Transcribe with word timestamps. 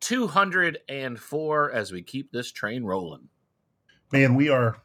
204 0.00 1.72
as 1.72 1.92
we 1.92 2.02
keep 2.02 2.32
this 2.32 2.50
train 2.52 2.84
rolling. 2.84 3.28
Man, 4.12 4.34
we 4.34 4.48
are 4.48 4.82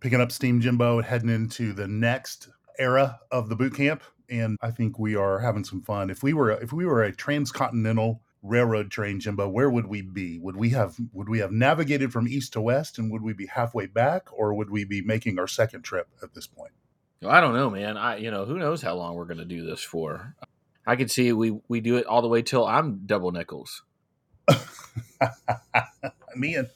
picking 0.00 0.20
up 0.20 0.32
steam, 0.32 0.60
Jimbo, 0.60 1.02
heading 1.02 1.28
into 1.28 1.72
the 1.72 1.86
next 1.86 2.48
era 2.78 3.20
of 3.30 3.48
the 3.48 3.56
boot 3.56 3.74
camp, 3.74 4.02
and 4.28 4.56
I 4.62 4.70
think 4.70 4.98
we 4.98 5.14
are 5.14 5.38
having 5.38 5.64
some 5.64 5.82
fun. 5.82 6.10
If 6.10 6.22
we 6.22 6.32
were 6.32 6.52
if 6.52 6.72
we 6.72 6.86
were 6.86 7.02
a 7.02 7.14
transcontinental 7.14 8.22
railroad 8.42 8.90
train, 8.90 9.20
Jimbo, 9.20 9.48
where 9.48 9.70
would 9.70 9.86
we 9.86 10.02
be? 10.02 10.38
Would 10.38 10.56
we 10.56 10.70
have 10.70 10.96
would 11.12 11.28
we 11.28 11.38
have 11.38 11.52
navigated 11.52 12.12
from 12.12 12.26
east 12.26 12.54
to 12.54 12.60
west, 12.60 12.98
and 12.98 13.10
would 13.10 13.22
we 13.22 13.32
be 13.32 13.46
halfway 13.46 13.86
back, 13.86 14.28
or 14.32 14.54
would 14.54 14.70
we 14.70 14.84
be 14.84 15.02
making 15.02 15.38
our 15.38 15.48
second 15.48 15.82
trip 15.82 16.08
at 16.22 16.34
this 16.34 16.46
point? 16.46 16.72
I 17.24 17.40
don't 17.40 17.54
know, 17.54 17.70
man. 17.70 17.96
I 17.96 18.16
you 18.16 18.30
know 18.30 18.44
who 18.44 18.58
knows 18.58 18.82
how 18.82 18.94
long 18.94 19.14
we're 19.14 19.26
going 19.26 19.38
to 19.38 19.44
do 19.44 19.64
this 19.64 19.82
for. 19.82 20.34
I 20.86 20.96
could 20.96 21.10
see 21.10 21.32
we 21.32 21.60
we 21.68 21.80
do 21.80 21.96
it 21.96 22.06
all 22.06 22.22
the 22.22 22.28
way 22.28 22.42
till 22.42 22.66
I'm 22.66 23.06
double 23.06 23.30
nickels. 23.30 23.82
Me 26.36 26.54
and 26.54 26.68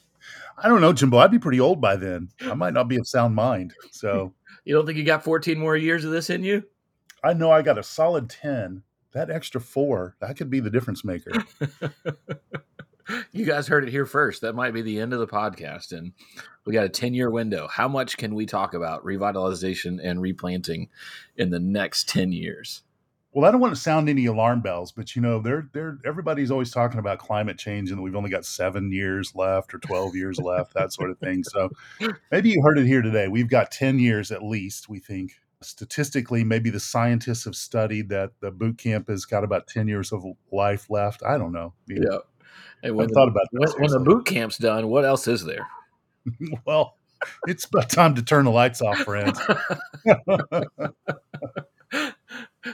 I 0.57 0.67
don't 0.67 0.81
know, 0.81 0.93
Jimbo. 0.93 1.17
I'd 1.17 1.31
be 1.31 1.39
pretty 1.39 1.59
old 1.59 1.79
by 1.79 1.95
then. 1.95 2.29
I 2.41 2.55
might 2.55 2.73
not 2.73 2.87
be 2.87 2.97
of 2.97 3.07
sound 3.07 3.35
mind. 3.35 3.73
So 3.91 4.33
you 4.65 4.73
don't 4.73 4.85
think 4.85 4.97
you 4.97 5.03
got 5.03 5.23
14 5.23 5.57
more 5.57 5.77
years 5.77 6.03
of 6.03 6.11
this 6.11 6.29
in 6.29 6.43
you? 6.43 6.63
I 7.23 7.33
know 7.33 7.51
I 7.51 7.61
got 7.61 7.77
a 7.77 7.83
solid 7.83 8.29
10. 8.29 8.83
That 9.13 9.29
extra 9.29 9.61
four, 9.61 10.15
that 10.19 10.37
could 10.37 10.49
be 10.49 10.59
the 10.59 10.69
difference 10.69 11.03
maker. 11.03 11.31
you 13.31 13.45
guys 13.45 13.67
heard 13.67 13.83
it 13.83 13.91
here 13.91 14.05
first. 14.05 14.41
That 14.41 14.53
might 14.53 14.73
be 14.73 14.81
the 14.81 14.99
end 14.99 15.13
of 15.13 15.19
the 15.19 15.27
podcast. 15.27 15.91
And 15.91 16.11
we 16.65 16.73
got 16.73 16.85
a 16.85 16.89
10 16.89 17.13
year 17.13 17.29
window. 17.29 17.67
How 17.67 17.87
much 17.87 18.17
can 18.17 18.35
we 18.35 18.45
talk 18.45 18.73
about 18.73 19.05
revitalization 19.05 19.99
and 20.03 20.21
replanting 20.21 20.89
in 21.35 21.49
the 21.49 21.59
next 21.59 22.09
10 22.09 22.31
years? 22.31 22.81
Well, 23.37 23.47
I 23.47 23.51
don't 23.51 23.61
want 23.61 23.75
to 23.75 23.79
sound 23.79 24.09
any 24.09 24.25
alarm 24.25 24.61
bells, 24.61 24.91
but 24.91 25.15
you 25.15 25.21
know, 25.21 25.39
they're 25.39 25.69
they're 25.71 25.99
everybody's 26.03 26.49
always 26.49 26.71
talking 26.71 26.97
about 26.97 27.19
climate 27.19 27.59
change 27.59 27.91
and 27.91 28.01
we've 28.01 28.15
only 28.15 28.31
got 28.31 28.45
seven 28.45 28.91
years 28.91 29.35
left 29.35 29.75
or 29.75 29.77
twelve 29.77 30.15
years 30.15 30.39
left, 30.39 30.73
that 30.73 30.91
sort 30.91 31.11
of 31.11 31.19
thing. 31.19 31.43
So 31.43 31.69
maybe 32.31 32.49
you 32.49 32.63
heard 32.63 32.79
it 32.79 32.87
here 32.87 33.03
today. 33.03 33.27
We've 33.27 33.47
got 33.47 33.69
ten 33.69 33.99
years 33.99 34.31
at 34.31 34.41
least, 34.41 34.89
we 34.89 34.97
think. 34.97 35.33
Statistically, 35.61 36.43
maybe 36.43 36.71
the 36.71 36.79
scientists 36.79 37.45
have 37.45 37.55
studied 37.55 38.09
that 38.09 38.31
the 38.39 38.49
boot 38.49 38.79
camp 38.79 39.07
has 39.07 39.23
got 39.25 39.43
about 39.43 39.67
ten 39.67 39.87
years 39.87 40.11
of 40.11 40.25
life 40.51 40.89
left. 40.89 41.21
I 41.23 41.37
don't 41.37 41.51
know. 41.51 41.75
Yeah. 41.87 42.17
Hey, 42.81 42.89
when 42.89 43.07
I 43.07 43.13
thought 43.13 43.27
about 43.27 43.45
when 43.51 43.91
the 43.91 43.99
boot 43.99 44.25
camp's 44.25 44.57
done, 44.57 44.87
what 44.87 45.05
else 45.05 45.27
is 45.27 45.45
there? 45.45 45.67
well, 46.65 46.97
it's 47.45 47.65
about 47.65 47.91
time 47.91 48.15
to 48.15 48.23
turn 48.23 48.45
the 48.45 48.51
lights 48.51 48.81
off, 48.81 48.97
friends. 48.97 49.39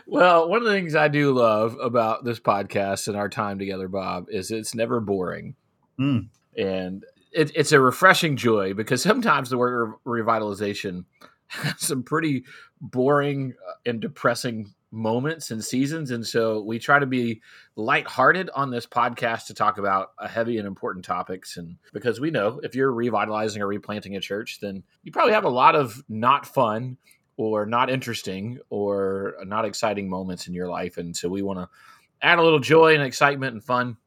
well, 0.06 0.50
one 0.50 0.60
of 0.60 0.66
the 0.66 0.74
things 0.74 0.96
I 0.96 1.08
do 1.08 1.34
love 1.34 1.78
about 1.82 2.24
this 2.24 2.40
podcast 2.40 3.08
and 3.08 3.18
our 3.18 3.30
time 3.30 3.60
together, 3.60 3.88
Bob, 3.88 4.28
is 4.30 4.52
it's 4.52 4.76
never 4.76 5.00
boring. 5.00 5.56
Mm. 6.00 6.30
And 6.58 7.06
it, 7.32 7.52
it's 7.56 7.72
a 7.72 7.80
refreshing 7.80 8.38
joy 8.38 8.74
because 8.74 9.02
sometimes 9.02 9.50
the 9.50 9.58
word 9.58 9.94
revitalization 10.06 11.06
has 11.48 11.82
some 11.82 12.04
pretty 12.04 12.44
boring 12.82 13.54
uh, 13.68 13.74
and 13.86 14.00
depressing 14.00 14.74
moments 14.92 15.50
and 15.50 15.64
seasons. 15.64 16.12
And 16.12 16.26
so 16.26 16.62
we 16.62 16.78
try 16.78 17.00
to 17.00 17.08
be 17.08 17.42
lighthearted 17.76 18.52
on 18.54 18.70
this 18.70 18.86
podcast 18.86 19.48
to 19.48 19.56
talk 19.56 19.80
about 19.80 20.12
heavy 20.30 20.60
and 20.60 20.68
important 20.68 21.04
topics. 21.04 21.58
And 21.58 21.78
because 21.94 22.20
we 22.20 22.30
know 22.30 22.60
if 22.64 22.76
you're 22.76 22.92
revitalizing 22.92 23.62
or 23.62 23.68
replanting 23.68 24.16
a 24.16 24.20
church, 24.20 24.60
then 24.62 24.84
you 25.02 25.12
probably 25.12 25.34
have 25.34 25.46
a 25.46 25.50
lot 25.50 25.76
of 25.76 26.04
not 26.08 26.46
fun 26.46 26.98
or 27.38 27.66
not 27.66 27.90
interesting 27.90 28.60
or 28.70 29.36
not 29.46 29.66
exciting 29.66 30.10
moments 30.10 30.48
in 30.48 30.54
your 30.54 30.70
life. 30.70 30.98
And 30.98 31.16
so 31.16 31.30
we 31.30 31.42
want 31.42 31.60
to 31.60 31.70
add 32.22 32.40
a 32.40 32.44
little 32.44 32.60
joy 32.60 32.94
and 32.94 33.04
excitement 33.04 33.54
and 33.54 33.64
fun 33.64 33.98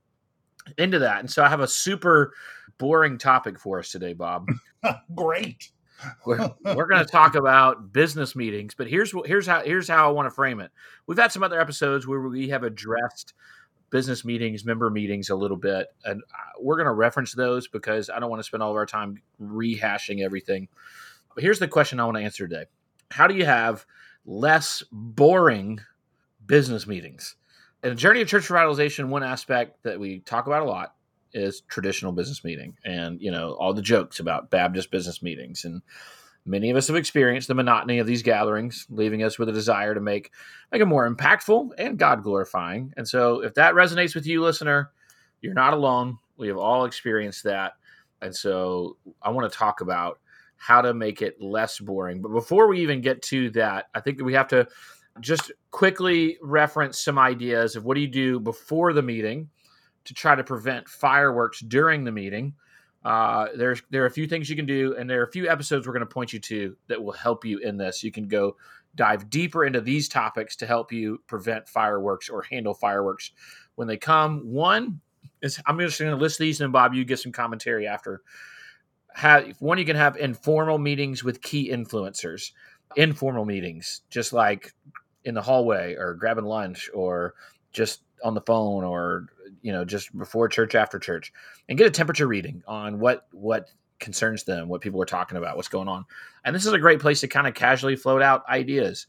into 0.79 1.01
that. 1.01 1.21
And 1.21 1.31
so 1.31 1.43
I 1.43 1.49
have 1.49 1.61
a 1.61 1.69
super 1.69 2.33
boring 2.79 3.19
topic 3.19 3.59
for 3.59 3.79
us 3.79 3.91
today, 3.91 4.13
Bob. 4.13 4.49
Great. 5.15 5.71
we're, 6.25 6.51
we're 6.75 6.87
going 6.87 7.05
to 7.05 7.11
talk 7.11 7.35
about 7.35 7.93
business 7.93 8.37
meetings, 8.37 8.75
but 8.75 8.89
here's 8.89 9.13
here's 9.25 9.47
how 9.47 9.63
here's 9.63 9.89
how 9.89 10.09
I 10.09 10.13
want 10.13 10.27
to 10.27 10.35
frame 10.35 10.61
it. 10.61 10.71
We've 11.07 11.19
had 11.19 11.33
some 11.33 11.43
other 11.43 11.61
episodes 11.61 12.07
where 12.07 12.21
we 12.21 12.49
have 12.49 12.65
addressed 12.65 13.35
business 13.91 14.25
meetings, 14.25 14.65
member 14.65 14.91
meetings 14.91 15.31
a 15.31 15.37
little 15.37 15.57
bit, 15.57 15.89
and 16.05 16.23
uh, 16.23 16.61
we're 16.61 16.77
going 16.77 16.87
to 16.87 16.93
reference 16.93 17.33
those 17.33 17.69
because 17.69 18.11
I 18.11 18.19
don't 18.19 18.31
want 18.31 18.41
to 18.41 18.47
spend 18.47 18.63
all 18.63 18.71
of 18.71 18.77
our 18.77 18.87
time 18.87 19.23
rehashing 19.41 20.23
everything. 20.25 20.69
But 21.35 21.45
here's 21.45 21.59
the 21.59 21.69
question 21.69 22.01
I 22.01 22.05
want 22.05 22.17
to 22.17 22.23
answer 22.25 22.47
today: 22.47 22.65
how 23.11 23.27
do 23.27 23.35
you 23.35 23.45
have 23.45 23.87
less 24.25 24.83
boring 24.91 25.81
business 26.47 26.87
meetings? 26.87 27.37
In 27.83 27.93
a 27.93 27.95
journey 27.95 28.21
of 28.21 28.29
church 28.29 28.49
revitalization, 28.49 29.09
one 29.09 29.23
aspect 29.23 29.83
that 29.85 30.01
we 30.01 30.21
talk 30.21 30.47
about 30.47 30.63
a 30.63 30.67
lot 30.67 30.95
is 31.33 31.61
traditional 31.63 32.13
business 32.13 32.45
meeting 32.45 32.77
and 32.85 33.21
you 33.21 33.31
know 33.31 33.53
all 33.55 33.75
the 33.75 33.83
jokes 33.83 34.21
about 34.21 34.51
baptist 34.51 34.91
business 34.91 35.23
meetings. 35.23 35.65
And 35.65 35.83
many 36.45 36.71
of 36.71 36.77
us 36.77 36.87
have 36.87 36.97
experienced 36.97 37.49
the 37.49 37.55
monotony 37.55 37.99
of 37.99 38.07
these 38.07 38.23
gatherings 38.23 38.87
leaving 38.89 39.23
us 39.23 39.39
with 39.39 39.49
a 39.49 39.53
desire 39.53 39.95
to 39.95 40.01
make 40.01 40.33
make 40.73 40.81
it 40.81 40.87
more 40.87 41.09
impactful 41.11 41.71
and 41.77 41.99
god 41.99 42.23
glorifying 42.23 42.95
and 42.97 43.07
so 43.07 43.43
if 43.43 43.55
that 43.55 43.75
resonates 43.75 44.15
with 44.15 44.27
you 44.27 44.41
listener 44.41 44.93
you're 45.41 45.55
not 45.55 45.73
alone. 45.73 46.19
We 46.37 46.49
have 46.49 46.59
all 46.59 46.85
experienced 46.85 47.45
that. 47.45 47.75
And 48.23 48.35
so 48.35 48.97
i 49.23 49.31
want 49.31 49.51
to 49.51 49.59
talk 49.59 49.81
about 49.83 50.19
how 50.57 50.81
to 50.81 50.95
make 50.95 51.23
it 51.23 51.41
less 51.41 51.79
boring. 51.79 52.23
But 52.23 52.33
before 52.33 52.67
we 52.67 52.81
even 52.81 53.01
get 53.01 53.23
to 53.23 53.51
that, 53.51 53.87
I 53.95 54.01
think 54.01 54.21
we 54.23 54.35
have 54.35 54.49
to 54.49 54.67
just 55.21 55.53
quickly 55.71 56.39
reference 56.43 56.99
some 56.99 57.19
ideas 57.19 57.77
of 57.77 57.85
what 57.85 57.95
do 57.95 58.01
you 58.01 58.09
do 58.09 58.41
before 58.41 58.93
the 58.93 59.03
meeting 59.03 59.49
to 60.05 60.15
try 60.15 60.35
to 60.35 60.45
prevent 60.45 60.89
fireworks 60.89 61.61
during 61.61 62.05
the 62.05 62.13
meeting. 62.13 62.55
Uh, 63.05 63.47
there's 63.57 63.83
there 63.91 64.03
are 64.03 64.07
a 64.07 64.11
few 64.11 64.27
things 64.27 64.51
you 64.51 64.57
can 64.57 64.67
do, 64.67 64.97
and 64.99 65.09
there 65.09 65.21
are 65.21 65.25
a 65.25 65.31
few 65.31 65.49
episodes 65.49 65.87
we're 65.87 65.93
going 65.93 66.01
to 66.01 66.13
point 66.13 66.33
you 66.33 66.41
to 66.41 66.77
that 66.89 67.03
will 67.03 67.13
help 67.13 67.45
you 67.45 67.59
in 67.59 67.77
this. 67.77 68.03
You 68.03 68.11
can 68.11 68.27
go 68.27 68.57
dive 68.97 69.31
deeper 69.31 69.65
into 69.65 69.81
these 69.81 70.09
topics 70.09 70.57
to 70.57 70.67
help 70.67 70.91
you 70.91 71.23
prevent 71.27 71.69
fireworks 71.69 72.29
or 72.29 72.43
handle 72.43 72.75
fireworks 72.75 73.31
when 73.77 73.87
they 73.87 73.97
come. 73.97 74.41
One 74.51 75.01
is 75.43 75.61
I'm 75.67 75.79
just 75.79 76.01
going 76.01 76.11
to 76.11 76.17
list 76.17 76.39
these, 76.39 76.61
and 76.61 76.73
Bob, 76.73 76.95
you 76.95 77.05
get 77.05 77.21
some 77.21 77.33
commentary 77.33 77.87
after 77.87 78.23
have 79.17 79.55
one 79.61 79.79
you 79.79 79.85
can 79.87 79.97
have 79.97 80.17
informal 80.17 80.79
meetings 80.79 81.25
with 81.25 81.41
key 81.41 81.71
influencers 81.71 82.53
informal 82.97 83.47
meetings 83.47 84.03
just 84.11 84.33
like 84.33 84.75
in 85.25 85.35
the 85.35 85.41
hallway 85.41 85.95
or 85.95 86.15
grabbing 86.15 86.45
lunch 86.45 86.91
or 86.93 87.35
just 87.73 88.03
on 88.23 88.35
the 88.35 88.43
phone 88.43 88.85
or 88.85 89.27
you 89.63 89.73
know 89.73 89.87
just 89.87 90.17
before 90.17 90.49
church 90.49 90.75
after 90.75 90.99
church 90.99 91.33
and 91.69 91.79
get 91.79 91.87
a 91.87 91.91
temperature 91.91 92.27
reading 92.27 92.63
on 92.69 92.99
what 92.99 93.27
what 93.33 93.71
concerns 93.99 94.45
them 94.45 94.69
what 94.69 94.83
people 94.83 95.01
are 95.01 95.07
talking 95.07 95.39
about 95.39 95.57
what's 95.57 95.69
going 95.69 95.89
on 95.89 96.05
and 96.45 96.55
this 96.55 96.67
is 96.67 96.73
a 96.75 96.79
great 96.79 97.01
place 97.01 97.21
to 97.21 97.29
kind 97.29 97.47
of 97.47 97.55
casually 97.55 97.97
float 97.97 98.21
out 98.21 98.47
ideas 98.51 99.07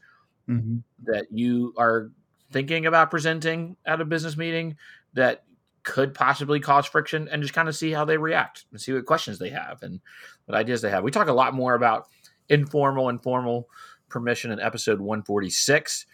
mm-hmm. 0.48 0.78
that 1.04 1.26
you 1.30 1.74
are 1.76 2.10
thinking 2.50 2.86
about 2.86 3.10
presenting 3.10 3.76
at 3.84 4.00
a 4.00 4.06
business 4.06 4.38
meeting 4.38 4.74
that 5.12 5.44
could 5.82 6.14
possibly 6.14 6.60
cause 6.60 6.86
friction 6.86 7.28
and 7.28 7.42
just 7.42 7.54
kind 7.54 7.68
of 7.68 7.76
see 7.76 7.90
how 7.90 8.04
they 8.04 8.18
react 8.18 8.66
and 8.70 8.80
see 8.80 8.92
what 8.92 9.06
questions 9.06 9.38
they 9.38 9.50
have 9.50 9.82
and 9.82 10.00
what 10.46 10.56
ideas 10.56 10.82
they 10.82 10.90
have. 10.90 11.04
We 11.04 11.10
talk 11.10 11.28
a 11.28 11.32
lot 11.32 11.54
more 11.54 11.74
about 11.74 12.08
informal 12.48 13.08
and 13.08 13.22
formal 13.22 13.68
permission 14.08 14.50
in 14.50 14.60
episode 14.60 15.00
146 15.00 16.06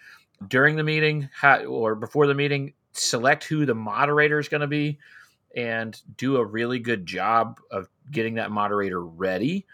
during 0.49 0.77
the 0.77 0.83
meeting 0.83 1.29
or 1.67 1.95
before 1.95 2.27
the 2.27 2.35
meeting 2.35 2.75
select 2.93 3.45
who 3.45 3.67
the 3.67 3.75
moderator 3.75 4.39
is 4.39 4.49
going 4.49 4.61
to 4.61 4.67
be 4.67 4.99
and 5.57 6.01
do 6.17 6.37
a 6.37 6.45
really 6.45 6.79
good 6.79 7.07
job 7.07 7.61
of 7.71 7.89
getting 8.11 8.35
that 8.35 8.51
moderator 8.51 9.05
ready 9.05 9.67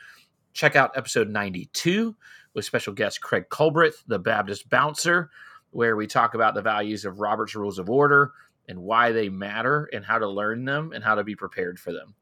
check 0.52 0.76
out 0.76 0.96
episode 0.96 1.28
92 1.28 2.14
with 2.54 2.64
special 2.64 2.92
guest 2.92 3.20
craig 3.20 3.48
culbreth 3.50 4.02
the 4.06 4.18
baptist 4.18 4.68
bouncer 4.68 5.30
where 5.70 5.96
we 5.96 6.06
talk 6.06 6.34
about 6.34 6.54
the 6.54 6.62
values 6.62 7.04
of 7.04 7.20
robert's 7.20 7.54
rules 7.54 7.78
of 7.78 7.88
order 7.88 8.32
and 8.68 8.82
why 8.82 9.12
they 9.12 9.28
matter 9.28 9.88
and 9.92 10.04
how 10.04 10.18
to 10.18 10.28
learn 10.28 10.64
them 10.64 10.92
and 10.92 11.02
how 11.02 11.14
to 11.14 11.24
be 11.24 11.34
prepared 11.34 11.78
for 11.78 11.92
them. 11.92 12.14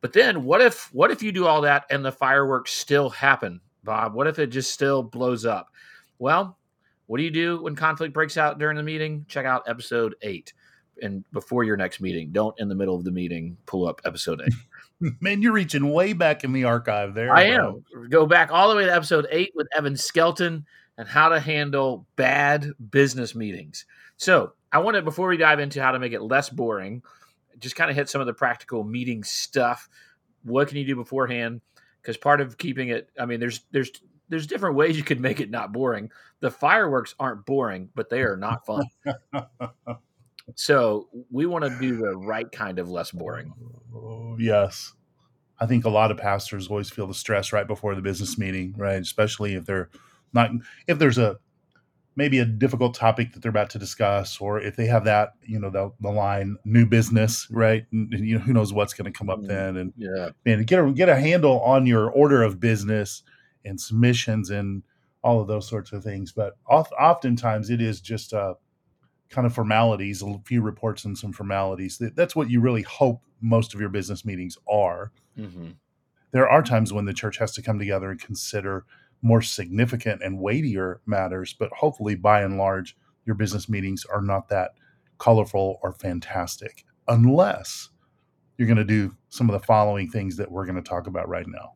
But 0.00 0.12
then 0.12 0.44
what 0.44 0.60
if 0.60 0.92
what 0.92 1.10
if 1.10 1.22
you 1.22 1.32
do 1.32 1.46
all 1.46 1.62
that 1.62 1.86
and 1.90 2.04
the 2.04 2.12
fireworks 2.12 2.72
still 2.72 3.10
happen, 3.10 3.60
Bob? 3.82 4.14
What 4.14 4.26
if 4.26 4.38
it 4.38 4.48
just 4.48 4.70
still 4.72 5.02
blows 5.02 5.46
up? 5.46 5.68
Well, 6.18 6.58
what 7.06 7.18
do 7.18 7.24
you 7.24 7.30
do 7.30 7.62
when 7.62 7.76
conflict 7.76 8.14
breaks 8.14 8.36
out 8.36 8.58
during 8.58 8.76
the 8.76 8.82
meeting? 8.82 9.24
Check 9.28 9.46
out 9.46 9.64
episode 9.66 10.14
8 10.22 10.52
and 11.02 11.24
before 11.32 11.64
your 11.64 11.76
next 11.76 12.00
meeting. 12.00 12.30
Don't 12.32 12.58
in 12.58 12.68
the 12.68 12.74
middle 12.74 12.96
of 12.96 13.04
the 13.04 13.10
meeting 13.10 13.56
pull 13.66 13.86
up 13.86 14.00
episode 14.04 14.42
8. 15.00 15.14
Man, 15.20 15.42
you're 15.42 15.52
reaching 15.52 15.92
way 15.92 16.12
back 16.12 16.44
in 16.44 16.52
the 16.52 16.64
archive 16.64 17.14
there. 17.14 17.34
I 17.34 17.54
bro. 17.56 17.82
am. 17.94 18.08
Go 18.08 18.26
back 18.26 18.50
all 18.50 18.70
the 18.70 18.76
way 18.76 18.84
to 18.86 18.94
episode 18.94 19.26
eight 19.30 19.52
with 19.54 19.66
Evan 19.76 19.96
Skelton 19.96 20.64
and 20.96 21.08
how 21.08 21.28
to 21.28 21.40
handle 21.40 22.06
bad 22.16 22.70
business 22.90 23.34
meetings. 23.34 23.84
So 24.16 24.52
I 24.74 24.78
want 24.78 24.96
to, 24.96 25.02
before 25.02 25.28
we 25.28 25.36
dive 25.36 25.60
into 25.60 25.80
how 25.80 25.92
to 25.92 26.00
make 26.00 26.12
it 26.12 26.20
less 26.20 26.50
boring, 26.50 27.02
just 27.60 27.76
kind 27.76 27.90
of 27.90 27.96
hit 27.96 28.08
some 28.08 28.20
of 28.20 28.26
the 28.26 28.34
practical 28.34 28.82
meeting 28.82 29.22
stuff. 29.22 29.88
What 30.42 30.66
can 30.66 30.78
you 30.78 30.84
do 30.84 30.96
beforehand? 30.96 31.60
Because 32.02 32.16
part 32.16 32.40
of 32.40 32.58
keeping 32.58 32.88
it, 32.88 33.08
I 33.18 33.24
mean, 33.24 33.38
there's 33.38 33.60
there's 33.70 33.92
there's 34.28 34.48
different 34.48 34.74
ways 34.74 34.96
you 34.96 35.04
could 35.04 35.20
make 35.20 35.38
it 35.38 35.48
not 35.48 35.72
boring. 35.72 36.10
The 36.40 36.50
fireworks 36.50 37.14
aren't 37.20 37.46
boring, 37.46 37.88
but 37.94 38.10
they 38.10 38.22
are 38.22 38.36
not 38.36 38.66
fun. 38.66 38.82
so 40.56 41.08
we 41.30 41.46
want 41.46 41.64
to 41.64 41.78
do 41.78 41.96
the 41.96 42.16
right 42.16 42.50
kind 42.50 42.80
of 42.80 42.90
less 42.90 43.12
boring. 43.12 43.54
Oh, 43.94 44.36
yes. 44.40 44.92
I 45.60 45.66
think 45.66 45.84
a 45.84 45.90
lot 45.90 46.10
of 46.10 46.16
pastors 46.16 46.66
always 46.66 46.90
feel 46.90 47.06
the 47.06 47.14
stress 47.14 47.52
right 47.52 47.66
before 47.66 47.94
the 47.94 48.02
business 48.02 48.36
meeting, 48.36 48.74
right? 48.76 49.00
Especially 49.00 49.54
if 49.54 49.66
they're 49.66 49.88
not 50.32 50.50
if 50.88 50.98
there's 50.98 51.18
a 51.18 51.38
maybe 52.16 52.38
a 52.38 52.44
difficult 52.44 52.94
topic 52.94 53.32
that 53.32 53.42
they're 53.42 53.50
about 53.50 53.70
to 53.70 53.78
discuss 53.78 54.40
or 54.40 54.60
if 54.60 54.76
they 54.76 54.86
have 54.86 55.04
that 55.04 55.34
you 55.42 55.58
know 55.58 55.70
the, 55.70 55.92
the 56.00 56.10
line 56.10 56.56
new 56.64 56.86
business 56.86 57.48
right? 57.50 57.86
And, 57.92 58.12
you 58.12 58.38
know 58.38 58.44
who 58.44 58.52
knows 58.52 58.72
what's 58.72 58.94
going 58.94 59.10
to 59.12 59.16
come 59.16 59.30
up 59.30 59.40
mm, 59.40 59.48
then 59.48 59.76
and 59.76 59.92
yeah. 59.96 60.30
man 60.44 60.62
get 60.64 60.78
a 60.78 60.92
get 60.92 61.08
a 61.08 61.16
handle 61.16 61.60
on 61.60 61.86
your 61.86 62.10
order 62.10 62.42
of 62.42 62.60
business 62.60 63.22
and 63.64 63.80
submissions 63.80 64.50
and 64.50 64.82
all 65.22 65.40
of 65.40 65.48
those 65.48 65.66
sorts 65.66 65.92
of 65.92 66.04
things 66.04 66.32
but 66.32 66.56
oft, 66.66 66.92
oftentimes 67.00 67.70
it 67.70 67.80
is 67.80 68.00
just 68.00 68.32
uh 68.32 68.54
kind 69.34 69.46
of 69.46 69.54
formalities 69.54 70.22
a 70.22 70.38
few 70.44 70.62
reports 70.62 71.04
and 71.04 71.18
some 71.18 71.32
formalities. 71.32 72.00
That's 72.14 72.36
what 72.36 72.50
you 72.50 72.60
really 72.60 72.82
hope 72.82 73.22
most 73.40 73.74
of 73.74 73.80
your 73.80 73.88
business 73.88 74.24
meetings 74.24 74.56
are. 74.70 75.10
Mm-hmm. 75.36 75.70
there 76.30 76.48
are 76.48 76.62
times 76.62 76.92
when 76.92 77.06
the 77.06 77.12
church 77.12 77.38
has 77.38 77.50
to 77.54 77.62
come 77.62 77.76
together 77.76 78.08
and 78.08 78.20
consider 78.20 78.84
more 79.24 79.40
significant 79.40 80.22
and 80.22 80.38
weightier 80.38 81.00
matters, 81.06 81.54
but 81.58 81.72
hopefully 81.72 82.14
by 82.14 82.42
and 82.42 82.58
large, 82.58 82.94
your 83.24 83.34
business 83.34 83.68
meetings 83.70 84.04
are 84.04 84.20
not 84.20 84.48
that 84.50 84.72
colorful 85.18 85.78
or 85.82 85.92
fantastic 85.92 86.84
unless 87.08 87.88
you're 88.58 88.68
going 88.68 88.76
to 88.76 88.84
do 88.84 89.16
some 89.30 89.48
of 89.48 89.54
the 89.58 89.66
following 89.66 90.10
things 90.10 90.36
that 90.36 90.50
we're 90.50 90.66
going 90.66 90.76
to 90.76 90.82
talk 90.82 91.06
about 91.06 91.26
right 91.26 91.46
now. 91.48 91.72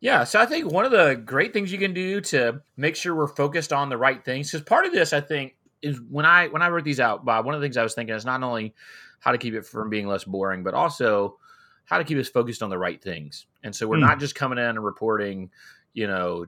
Yeah, 0.00 0.24
so 0.24 0.40
I 0.40 0.46
think 0.46 0.70
one 0.70 0.84
of 0.84 0.90
the 0.90 1.14
great 1.24 1.52
things 1.52 1.70
you 1.70 1.78
can 1.78 1.94
do 1.94 2.20
to 2.22 2.60
make 2.76 2.96
sure 2.96 3.14
we're 3.14 3.28
focused 3.28 3.72
on 3.72 3.88
the 3.88 3.96
right 3.96 4.24
things 4.24 4.50
because 4.50 4.64
part 4.64 4.84
of 4.84 4.92
this 4.92 5.12
I 5.12 5.20
think 5.20 5.54
is 5.82 6.00
when 6.10 6.26
I 6.26 6.48
when 6.48 6.62
I 6.62 6.68
wrote 6.68 6.84
these 6.84 7.00
out, 7.00 7.24
Bob, 7.24 7.46
one 7.46 7.54
of 7.54 7.60
the 7.60 7.64
things 7.64 7.76
I 7.76 7.82
was 7.84 7.94
thinking 7.94 8.14
is 8.14 8.24
not 8.24 8.42
only 8.42 8.74
how 9.20 9.30
to 9.30 9.38
keep 9.38 9.54
it 9.54 9.64
from 9.64 9.88
being 9.88 10.08
less 10.08 10.24
boring, 10.24 10.64
but 10.64 10.74
also 10.74 11.38
how 11.84 11.98
to 11.98 12.04
keep 12.04 12.18
us 12.18 12.28
focused 12.28 12.62
on 12.62 12.70
the 12.70 12.78
right 12.78 13.02
things. 13.02 13.46
And 13.62 13.74
so 13.74 13.86
we're 13.86 13.96
mm. 13.96 14.06
not 14.06 14.20
just 14.20 14.34
coming 14.34 14.58
in 14.58 14.64
and 14.64 14.84
reporting, 14.84 15.50
you 15.94 16.06
know, 16.06 16.46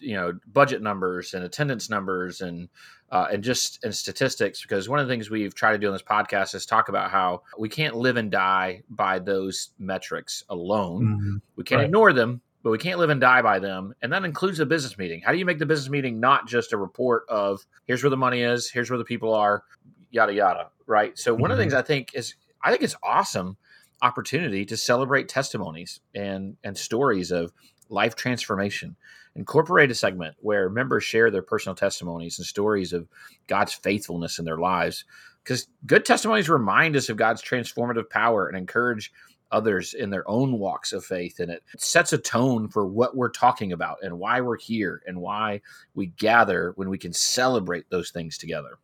you 0.00 0.14
know 0.14 0.38
budget 0.46 0.82
numbers 0.82 1.34
and 1.34 1.44
attendance 1.44 1.90
numbers 1.90 2.40
and 2.40 2.68
uh, 3.10 3.26
and 3.32 3.42
just 3.42 3.82
and 3.84 3.94
statistics 3.94 4.62
because 4.62 4.88
one 4.88 4.98
of 4.98 5.06
the 5.06 5.12
things 5.12 5.30
we've 5.30 5.54
tried 5.54 5.72
to 5.72 5.78
do 5.78 5.86
on 5.86 5.92
this 5.92 6.02
podcast 6.02 6.54
is 6.54 6.66
talk 6.66 6.88
about 6.88 7.10
how 7.10 7.42
we 7.58 7.68
can't 7.68 7.96
live 7.96 8.16
and 8.16 8.30
die 8.30 8.82
by 8.90 9.18
those 9.18 9.70
metrics 9.78 10.44
alone. 10.48 11.04
Mm-hmm. 11.04 11.36
We 11.56 11.64
can't 11.64 11.78
right. 11.78 11.86
ignore 11.86 12.12
them, 12.12 12.42
but 12.62 12.70
we 12.70 12.78
can't 12.78 12.98
live 12.98 13.10
and 13.10 13.20
die 13.20 13.40
by 13.40 13.60
them. 13.60 13.94
And 14.02 14.12
that 14.12 14.24
includes 14.24 14.58
the 14.58 14.66
business 14.66 14.98
meeting. 14.98 15.22
How 15.24 15.32
do 15.32 15.38
you 15.38 15.46
make 15.46 15.58
the 15.58 15.66
business 15.66 15.88
meeting 15.88 16.20
not 16.20 16.46
just 16.46 16.72
a 16.72 16.76
report 16.76 17.24
of 17.28 17.64
here's 17.86 18.02
where 18.02 18.10
the 18.10 18.16
money 18.16 18.42
is, 18.42 18.70
here's 18.70 18.90
where 18.90 18.98
the 18.98 19.04
people 19.04 19.32
are, 19.32 19.64
yada 20.10 20.34
yada, 20.34 20.70
right? 20.86 21.18
So 21.18 21.32
one 21.32 21.42
mm-hmm. 21.42 21.52
of 21.52 21.56
the 21.56 21.62
things 21.62 21.72
mm-hmm. 21.72 21.80
I 21.80 21.82
think 21.82 22.10
is 22.14 22.34
I 22.62 22.70
think 22.70 22.82
it's 22.82 22.96
awesome 23.02 23.56
opportunity 24.02 24.64
to 24.66 24.76
celebrate 24.76 25.28
testimonies 25.28 26.00
and 26.14 26.56
and 26.62 26.76
stories 26.76 27.30
of 27.30 27.52
life 27.88 28.14
transformation 28.14 28.96
incorporate 29.38 29.90
a 29.90 29.94
segment 29.94 30.34
where 30.40 30.68
members 30.68 31.04
share 31.04 31.30
their 31.30 31.42
personal 31.42 31.76
testimonies 31.76 32.38
and 32.38 32.46
stories 32.46 32.92
of 32.92 33.08
God's 33.46 33.72
faithfulness 33.72 34.40
in 34.40 34.44
their 34.44 34.58
lives. 34.58 35.04
Because 35.44 35.68
good 35.86 36.04
testimonies 36.04 36.48
remind 36.48 36.96
us 36.96 37.08
of 37.08 37.16
God's 37.16 37.40
transformative 37.40 38.10
power 38.10 38.48
and 38.48 38.58
encourage 38.58 39.12
others 39.52 39.94
in 39.94 40.10
their 40.10 40.28
own 40.28 40.58
walks 40.58 40.92
of 40.92 41.04
faith. 41.04 41.38
And 41.38 41.52
it 41.52 41.62
sets 41.78 42.12
a 42.12 42.18
tone 42.18 42.68
for 42.68 42.84
what 42.84 43.16
we're 43.16 43.30
talking 43.30 43.72
about 43.72 43.98
and 44.02 44.18
why 44.18 44.40
we're 44.40 44.58
here 44.58 45.02
and 45.06 45.20
why 45.20 45.62
we 45.94 46.06
gather 46.06 46.72
when 46.74 46.90
we 46.90 46.98
can 46.98 47.12
celebrate 47.12 47.88
those 47.90 48.10
things 48.10 48.36
together. 48.38 48.78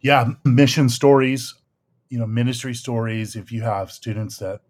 Yeah, 0.00 0.32
mission 0.44 0.88
stories, 0.88 1.54
you 2.10 2.18
know, 2.18 2.26
ministry 2.26 2.74
stories. 2.74 3.36
If 3.36 3.52
you 3.52 3.62
have 3.62 3.92
students 3.92 4.38
that 4.38 4.60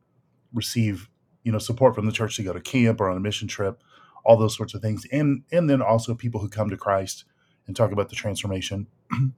receive, 0.53 1.09
you 1.43 1.51
know, 1.51 1.59
support 1.59 1.95
from 1.95 2.05
the 2.05 2.13
church 2.13 2.37
to 2.37 2.43
go 2.43 2.53
to 2.53 2.61
camp 2.61 3.01
or 3.01 3.09
on 3.09 3.17
a 3.17 3.21
mission 3.21 3.49
trip, 3.49 3.83
all 4.25 4.37
those 4.37 4.57
sorts 4.57 4.75
of 4.75 4.83
things, 4.83 5.07
and 5.13 5.43
and 5.53 5.69
then 5.69 5.83
also 5.83 6.15
people 6.15 6.41
who 6.41 6.49
come 6.49 6.71
to 6.71 6.77
Christ 6.77 7.25
and 7.67 7.77
talk 7.77 7.93
about 7.93 8.09
the 8.09 8.17
transformation. 8.17 8.87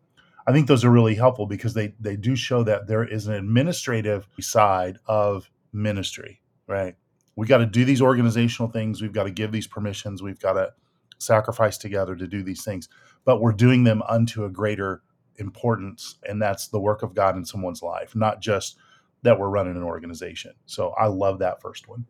I 0.49 0.53
think 0.53 0.69
those 0.69 0.85
are 0.85 0.91
really 0.91 1.17
helpful 1.17 1.47
because 1.47 1.75
they 1.75 1.94
they 1.99 2.17
do 2.17 2.37
show 2.37 2.62
that 2.62 2.87
there 2.87 3.05
is 3.05 3.27
an 3.27 3.35
administrative 3.35 4.29
side 4.41 4.99
of 5.06 5.50
ministry, 5.73 6.41
right? 6.67 6.94
We 7.35 7.47
got 7.47 7.59
to 7.59 7.67
do 7.67 7.85
these 7.85 8.00
organizational 8.00 8.71
things. 8.71 9.03
We've 9.03 9.12
got 9.12 9.25
to 9.25 9.31
give 9.31 9.53
these 9.53 9.67
permissions. 9.67 10.23
We've 10.23 10.38
got 10.38 10.55
to 10.55 10.73
sacrifice 11.19 11.77
together 11.77 12.15
to 12.17 12.27
do 12.27 12.43
these 12.43 12.65
things, 12.65 12.89
but 13.25 13.41
we're 13.41 13.53
doing 13.53 13.85
them 13.85 14.03
unto 14.09 14.44
a 14.44 14.50
greater 14.50 15.03
importance, 15.37 16.17
and 16.27 16.41
that's 16.41 16.69
the 16.69 16.81
work 16.81 17.03
of 17.03 17.15
God 17.15 17.37
in 17.37 17.44
someone's 17.44 17.82
life, 17.82 18.15
not 18.15 18.41
just 18.41 18.77
that 19.23 19.39
we're 19.39 19.49
running 19.49 19.77
an 19.77 19.82
organization. 19.82 20.53
So 20.67 20.91
I 20.91 21.06
love 21.06 21.41
that 21.41 21.61
first 21.61 21.89
one. 21.89 22.06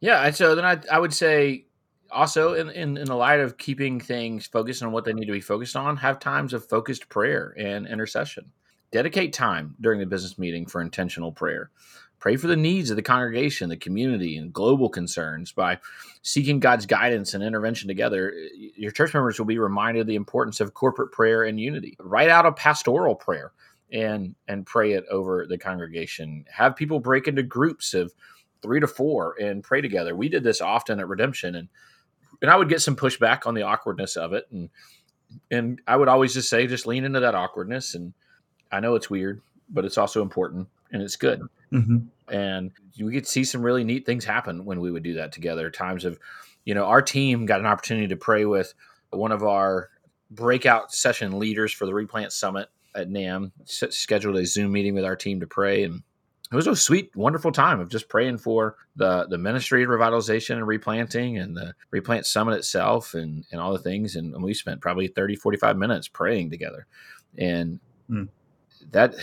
Yeah, 0.00 0.30
so 0.30 0.54
then 0.54 0.64
I 0.64 0.78
I 0.90 0.98
would 0.98 1.12
say 1.12 1.66
also 2.10 2.54
in, 2.54 2.70
in, 2.70 2.96
in 2.96 3.04
the 3.04 3.14
light 3.14 3.40
of 3.40 3.58
keeping 3.58 4.00
things 4.00 4.46
focused 4.46 4.82
on 4.82 4.92
what 4.92 5.04
they 5.04 5.12
need 5.12 5.26
to 5.26 5.32
be 5.32 5.40
focused 5.40 5.76
on 5.76 5.96
have 5.98 6.18
times 6.18 6.52
of 6.52 6.68
focused 6.68 7.08
prayer 7.08 7.54
and 7.58 7.86
intercession. 7.86 8.52
Dedicate 8.90 9.32
time 9.32 9.74
during 9.80 10.00
the 10.00 10.06
business 10.06 10.38
meeting 10.38 10.66
for 10.66 10.80
intentional 10.80 11.32
prayer. 11.32 11.70
Pray 12.18 12.36
for 12.36 12.48
the 12.48 12.56
needs 12.56 12.90
of 12.90 12.96
the 12.96 13.02
congregation 13.02 13.68
the 13.68 13.76
community 13.76 14.36
and 14.36 14.52
global 14.52 14.88
concerns. 14.88 15.52
By 15.52 15.78
seeking 16.22 16.58
god's 16.58 16.86
guidance 16.86 17.34
and 17.34 17.44
intervention 17.44 17.88
together 17.88 18.32
your 18.76 18.90
church 18.90 19.14
members 19.14 19.38
will 19.38 19.46
be 19.46 19.58
reminded 19.58 20.00
of 20.00 20.06
the 20.06 20.16
importance 20.16 20.60
of 20.60 20.74
corporate 20.74 21.12
prayer 21.12 21.44
and 21.44 21.60
unity. 21.60 21.96
Write 22.00 22.30
out 22.30 22.46
a 22.46 22.52
pastoral 22.52 23.14
prayer 23.14 23.52
and 23.92 24.34
and 24.48 24.66
pray 24.66 24.92
it 24.92 25.04
over 25.10 25.46
the 25.46 25.58
congregation. 25.58 26.44
Have 26.50 26.76
people 26.76 26.98
break 26.98 27.28
into 27.28 27.42
groups 27.42 27.94
of 27.94 28.12
three 28.62 28.80
to 28.80 28.88
four 28.88 29.36
and 29.40 29.62
pray 29.62 29.80
together. 29.80 30.16
We 30.16 30.28
did 30.28 30.42
this 30.42 30.60
often 30.60 30.98
at 30.98 31.08
redemption 31.08 31.54
and 31.54 31.68
and 32.42 32.50
I 32.50 32.56
would 32.56 32.68
get 32.68 32.82
some 32.82 32.96
pushback 32.96 33.46
on 33.46 33.54
the 33.54 33.62
awkwardness 33.62 34.16
of 34.16 34.32
it, 34.32 34.46
and 34.50 34.70
and 35.50 35.80
I 35.86 35.96
would 35.96 36.08
always 36.08 36.34
just 36.34 36.48
say, 36.48 36.66
just 36.66 36.86
lean 36.86 37.04
into 37.04 37.20
that 37.20 37.34
awkwardness. 37.34 37.94
And 37.94 38.14
I 38.70 38.80
know 38.80 38.94
it's 38.94 39.10
weird, 39.10 39.40
but 39.68 39.84
it's 39.84 39.98
also 39.98 40.22
important 40.22 40.68
and 40.92 41.02
it's 41.02 41.16
good. 41.16 41.42
Mm-hmm. 41.72 42.34
And 42.34 42.72
we 43.00 43.12
could 43.12 43.26
see 43.26 43.44
some 43.44 43.62
really 43.62 43.84
neat 43.84 44.06
things 44.06 44.24
happen 44.24 44.64
when 44.64 44.80
we 44.80 44.90
would 44.90 45.02
do 45.02 45.14
that 45.14 45.32
together. 45.32 45.70
Times 45.70 46.04
of, 46.04 46.18
you 46.64 46.74
know, 46.74 46.84
our 46.84 47.02
team 47.02 47.46
got 47.46 47.60
an 47.60 47.66
opportunity 47.66 48.08
to 48.08 48.16
pray 48.16 48.44
with 48.44 48.74
one 49.10 49.32
of 49.32 49.42
our 49.42 49.90
breakout 50.30 50.92
session 50.92 51.38
leaders 51.38 51.72
for 51.72 51.86
the 51.86 51.94
Replant 51.94 52.32
Summit 52.32 52.68
at 52.94 53.08
NAMB. 53.08 53.52
S- 53.62 53.96
scheduled 53.96 54.36
a 54.36 54.46
Zoom 54.46 54.72
meeting 54.72 54.94
with 54.94 55.04
our 55.04 55.16
team 55.16 55.40
to 55.40 55.46
pray, 55.46 55.84
and 55.84 56.02
it 56.50 56.56
was 56.56 56.66
a 56.66 56.74
sweet, 56.74 57.14
wonderful 57.14 57.52
time 57.52 57.78
of 57.78 57.90
just 57.90 58.08
praying 58.08 58.38
for 58.38 58.76
the 58.96 59.26
the 59.28 59.36
ministry 59.36 59.82
of 59.82 59.90
revitalization 59.90 60.56
and 60.56 60.66
replanting 60.66 61.36
and 61.36 61.54
the 61.54 61.74
replant 61.90 62.24
summit 62.24 62.54
itself 62.54 63.12
and, 63.12 63.44
and 63.52 63.60
all 63.60 63.72
the 63.72 63.78
things. 63.78 64.16
And, 64.16 64.34
and 64.34 64.42
we 64.42 64.54
spent 64.54 64.80
probably 64.80 65.08
30, 65.08 65.36
45 65.36 65.76
minutes 65.76 66.08
praying 66.08 66.50
together. 66.50 66.86
And 67.36 67.80
mm. 68.08 68.28
that, 68.92 69.14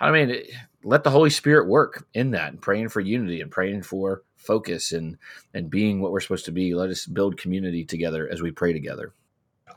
I 0.00 0.10
mean, 0.10 0.42
let 0.82 1.04
the 1.04 1.10
Holy 1.10 1.28
Spirit 1.28 1.68
work 1.68 2.06
in 2.14 2.30
that 2.30 2.52
and 2.52 2.62
praying 2.62 2.88
for 2.88 3.00
unity 3.00 3.42
and 3.42 3.50
praying 3.50 3.82
for 3.82 4.22
focus 4.36 4.92
and, 4.92 5.18
and 5.52 5.68
being 5.68 6.00
what 6.00 6.12
we're 6.12 6.20
supposed 6.20 6.46
to 6.46 6.52
be. 6.52 6.74
Let 6.74 6.88
us 6.88 7.04
build 7.04 7.36
community 7.36 7.84
together 7.84 8.26
as 8.26 8.40
we 8.40 8.52
pray 8.52 8.72
together. 8.72 9.12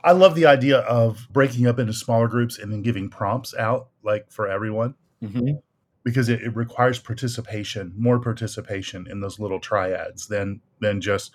I 0.02 0.12
love 0.12 0.34
the 0.34 0.46
idea 0.46 0.78
of 0.78 1.28
breaking 1.30 1.66
up 1.66 1.78
into 1.78 1.92
smaller 1.92 2.28
groups 2.28 2.58
and 2.58 2.72
then 2.72 2.80
giving 2.80 3.10
prompts 3.10 3.54
out 3.54 3.88
like 4.02 4.32
for 4.32 4.48
everyone. 4.48 4.94
Mm-hmm 5.22 5.58
because 6.04 6.28
it, 6.28 6.42
it, 6.42 6.56
requires 6.56 6.98
participation, 6.98 7.92
more 7.96 8.18
participation 8.18 9.06
in 9.10 9.20
those 9.20 9.38
little 9.38 9.60
triads 9.60 10.26
than 10.26 10.60
than 10.80 11.00
just, 11.00 11.32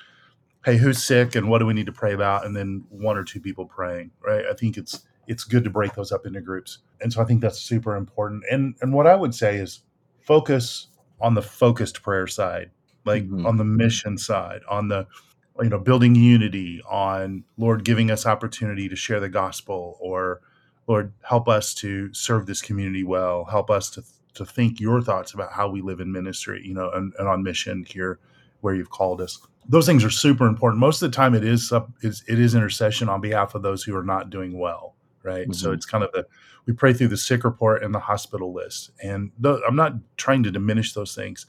hey, 0.65 0.77
who's 0.77 1.01
sick 1.01 1.35
and 1.35 1.49
what 1.49 1.59
do 1.59 1.65
we 1.65 1.73
need 1.73 1.85
to 1.85 1.91
pray 1.91 2.13
about, 2.13 2.45
and 2.45 2.55
then 2.55 2.83
one 2.89 3.17
or 3.17 3.23
two 3.23 3.39
people 3.39 3.65
praying, 3.65 4.11
right? 4.21 4.45
I 4.49 4.53
think 4.53 4.77
it's 4.77 5.05
it's 5.27 5.43
good 5.43 5.63
to 5.63 5.69
break 5.69 5.93
those 5.93 6.11
up 6.11 6.25
into 6.25 6.41
groups, 6.41 6.79
and 7.01 7.11
so 7.11 7.21
I 7.21 7.25
think 7.25 7.41
that's 7.41 7.59
super 7.59 7.95
important. 7.95 8.43
And 8.49 8.75
and 8.81 8.93
what 8.93 9.07
I 9.07 9.15
would 9.15 9.33
say 9.33 9.57
is 9.57 9.83
focus 10.21 10.87
on 11.19 11.33
the 11.33 11.41
focused 11.41 12.03
prayer 12.03 12.27
side, 12.27 12.71
like 13.05 13.23
mm-hmm. 13.23 13.45
on 13.45 13.57
the 13.57 13.65
mission 13.65 14.17
side, 14.17 14.61
on 14.69 14.89
the 14.89 15.07
you 15.61 15.69
know 15.69 15.79
building 15.79 16.15
unity, 16.15 16.81
on 16.89 17.43
Lord 17.57 17.83
giving 17.83 18.11
us 18.11 18.25
opportunity 18.25 18.89
to 18.89 18.95
share 18.95 19.19
the 19.19 19.29
gospel, 19.29 19.97
or 20.01 20.41
Lord 20.87 21.13
help 21.21 21.47
us 21.47 21.73
to 21.75 22.13
serve 22.13 22.45
this 22.45 22.61
community 22.61 23.03
well, 23.03 23.45
help 23.45 23.69
us 23.69 23.89
to 23.91 24.03
to 24.37 24.45
think 24.45 24.79
your 24.79 25.01
thoughts 25.01 25.33
about 25.33 25.51
how 25.51 25.67
we 25.67 25.81
live 25.81 25.99
in 25.99 26.11
ministry, 26.11 26.61
you 26.63 26.73
know, 26.73 26.91
and, 26.91 27.13
and 27.19 27.27
on 27.27 27.43
mission 27.43 27.85
here 27.87 28.19
where 28.61 28.73
you've 28.73 28.89
called 28.89 29.21
us. 29.21 29.39
Those 29.67 29.85
things 29.85 30.03
are 30.03 30.09
super 30.09 30.47
important. 30.47 30.79
Most 30.79 31.01
of 31.01 31.11
the 31.11 31.15
time, 31.15 31.35
it 31.35 31.43
is 31.43 31.71
it 32.01 32.39
is 32.39 32.55
intercession 32.55 33.09
on 33.09 33.21
behalf 33.21 33.53
of 33.55 33.61
those 33.61 33.83
who 33.83 33.95
are 33.95 34.03
not 34.03 34.29
doing 34.29 34.57
well, 34.57 34.95
right? 35.23 35.43
Mm-hmm. 35.43 35.53
So 35.53 35.73
it's 35.73 35.85
kind 35.85 36.03
of 36.03 36.11
the 36.13 36.25
we 36.65 36.73
pray 36.73 36.93
through 36.93 37.09
the 37.09 37.17
sick 37.17 37.43
report 37.43 37.83
and 37.83 37.93
the 37.93 37.99
hospital 37.99 38.53
list, 38.53 38.91
and 39.03 39.31
the, 39.39 39.61
I'm 39.67 39.75
not 39.75 39.93
trying 40.17 40.43
to 40.43 40.51
diminish 40.51 40.93
those 40.93 41.15
things, 41.15 41.45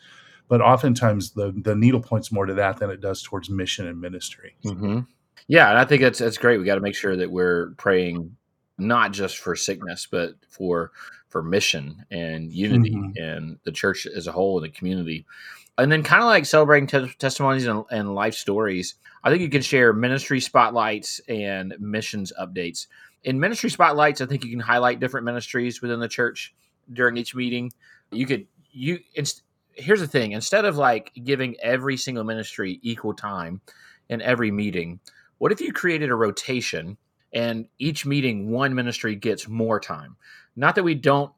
but 0.48 0.60
oftentimes 0.60 1.30
the 1.32 1.52
the 1.56 1.76
needle 1.76 2.00
points 2.00 2.32
more 2.32 2.46
to 2.46 2.54
that 2.54 2.78
than 2.78 2.90
it 2.90 3.00
does 3.00 3.22
towards 3.22 3.50
mission 3.50 3.86
and 3.86 4.00
ministry. 4.00 4.56
Mm-hmm. 4.64 5.00
Yeah, 5.46 5.70
and 5.70 5.78
I 5.78 5.84
think 5.84 6.02
that's 6.02 6.18
that's 6.18 6.38
great. 6.38 6.58
We 6.58 6.64
got 6.64 6.74
to 6.74 6.80
make 6.80 6.96
sure 6.96 7.16
that 7.16 7.30
we're 7.30 7.70
praying 7.76 8.36
not 8.78 9.12
just 9.12 9.38
for 9.38 9.56
sickness, 9.56 10.06
but 10.10 10.34
for 10.48 10.92
for 11.28 11.42
mission 11.42 12.06
and 12.10 12.52
unity 12.52 12.94
mm-hmm. 12.94 13.22
and 13.22 13.58
the 13.64 13.72
church 13.72 14.06
as 14.06 14.26
a 14.26 14.32
whole 14.32 14.56
and 14.56 14.64
the 14.64 14.76
community. 14.76 15.26
And 15.76 15.92
then, 15.92 16.02
kind 16.02 16.22
of 16.22 16.28
like 16.28 16.46
celebrating 16.46 16.86
te- 16.88 17.14
testimonies 17.18 17.66
and, 17.66 17.84
and 17.90 18.14
life 18.14 18.34
stories, 18.34 18.96
I 19.22 19.30
think 19.30 19.42
you 19.42 19.48
can 19.48 19.62
share 19.62 19.92
ministry 19.92 20.40
spotlights 20.40 21.20
and 21.28 21.74
missions 21.78 22.32
updates. 22.40 22.86
In 23.24 23.38
ministry 23.38 23.70
spotlights, 23.70 24.20
I 24.20 24.26
think 24.26 24.44
you 24.44 24.50
can 24.50 24.60
highlight 24.60 25.00
different 25.00 25.24
ministries 25.24 25.80
within 25.82 26.00
the 26.00 26.08
church 26.08 26.54
during 26.92 27.16
each 27.16 27.34
meeting. 27.34 27.70
You 28.10 28.26
could 28.26 28.46
you. 28.72 28.98
Inst- 29.14 29.42
here's 29.74 30.00
the 30.00 30.08
thing: 30.08 30.32
instead 30.32 30.64
of 30.64 30.76
like 30.76 31.12
giving 31.22 31.56
every 31.62 31.96
single 31.96 32.24
ministry 32.24 32.80
equal 32.82 33.14
time 33.14 33.60
in 34.08 34.20
every 34.20 34.50
meeting, 34.50 34.98
what 35.38 35.52
if 35.52 35.60
you 35.60 35.72
created 35.72 36.10
a 36.10 36.14
rotation 36.14 36.96
and 37.32 37.66
each 37.78 38.06
meeting 38.06 38.50
one 38.50 38.74
ministry 38.74 39.14
gets 39.14 39.48
more 39.48 39.80
time? 39.80 40.16
Not 40.56 40.74
that 40.74 40.84
we 40.84 40.94
don't 40.94 41.32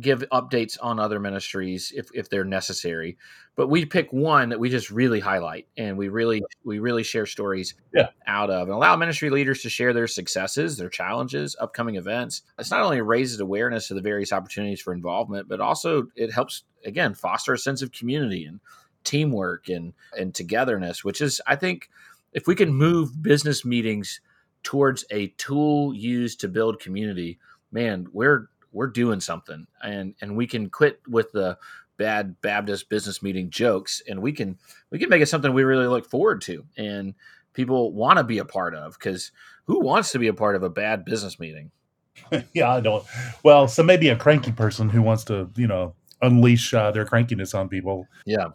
give 0.00 0.22
updates 0.32 0.78
on 0.80 1.00
other 1.00 1.18
ministries 1.18 1.92
if, 1.96 2.08
if 2.14 2.30
they're 2.30 2.44
necessary 2.44 3.16
but 3.56 3.66
we 3.66 3.84
pick 3.84 4.12
one 4.12 4.50
that 4.50 4.60
we 4.60 4.70
just 4.70 4.90
really 4.90 5.18
highlight 5.18 5.66
and 5.76 5.98
we 5.98 6.08
really 6.08 6.40
we 6.64 6.78
really 6.78 7.02
share 7.02 7.26
stories 7.26 7.74
yeah. 7.92 8.08
out 8.26 8.50
of 8.50 8.68
and 8.68 8.76
allow 8.76 8.94
ministry 8.94 9.30
leaders 9.30 9.62
to 9.62 9.68
share 9.68 9.92
their 9.92 10.06
successes 10.06 10.76
their 10.76 10.88
challenges 10.88 11.56
upcoming 11.60 11.96
events 11.96 12.42
it's 12.58 12.70
not 12.70 12.82
only 12.82 13.00
raises 13.00 13.40
awareness 13.40 13.90
of 13.90 13.96
the 13.96 14.00
various 14.02 14.32
opportunities 14.32 14.80
for 14.80 14.92
involvement 14.92 15.48
but 15.48 15.60
also 15.60 16.06
it 16.14 16.32
helps 16.32 16.62
again 16.84 17.12
foster 17.12 17.52
a 17.52 17.58
sense 17.58 17.82
of 17.82 17.90
community 17.90 18.44
and 18.44 18.60
teamwork 19.02 19.68
and 19.68 19.92
and 20.16 20.34
togetherness 20.34 21.02
which 21.02 21.20
is 21.20 21.40
i 21.46 21.56
think 21.56 21.88
if 22.32 22.46
we 22.46 22.54
can 22.54 22.72
move 22.72 23.20
business 23.22 23.64
meetings 23.64 24.20
towards 24.62 25.04
a 25.10 25.28
tool 25.28 25.94
used 25.94 26.40
to 26.40 26.48
build 26.48 26.80
community, 26.80 27.38
man, 27.72 28.06
we're 28.12 28.48
we're 28.72 28.88
doing 28.88 29.20
something, 29.20 29.66
and 29.82 30.14
and 30.20 30.36
we 30.36 30.46
can 30.46 30.70
quit 30.70 31.00
with 31.08 31.32
the 31.32 31.58
bad 31.96 32.40
Baptist 32.40 32.88
business 32.88 33.22
meeting 33.22 33.50
jokes, 33.50 34.02
and 34.08 34.22
we 34.22 34.32
can 34.32 34.58
we 34.90 34.98
can 34.98 35.08
make 35.08 35.22
it 35.22 35.26
something 35.26 35.52
we 35.52 35.64
really 35.64 35.86
look 35.86 36.08
forward 36.08 36.40
to, 36.42 36.64
and 36.76 37.14
people 37.52 37.92
want 37.92 38.18
to 38.18 38.24
be 38.24 38.38
a 38.38 38.44
part 38.44 38.74
of. 38.74 38.94
Because 38.98 39.32
who 39.64 39.80
wants 39.80 40.12
to 40.12 40.18
be 40.18 40.28
a 40.28 40.34
part 40.34 40.56
of 40.56 40.62
a 40.62 40.70
bad 40.70 41.04
business 41.04 41.38
meeting? 41.38 41.70
yeah, 42.52 42.72
I 42.72 42.80
don't. 42.80 43.04
Well, 43.42 43.68
so 43.68 43.82
maybe 43.82 44.08
a 44.08 44.16
cranky 44.16 44.52
person 44.52 44.88
who 44.88 45.02
wants 45.02 45.24
to, 45.24 45.50
you 45.56 45.66
know, 45.66 45.94
unleash 46.22 46.74
uh, 46.74 46.90
their 46.90 47.04
crankiness 47.04 47.54
on 47.54 47.68
people. 47.68 48.06
Yeah, 48.24 48.48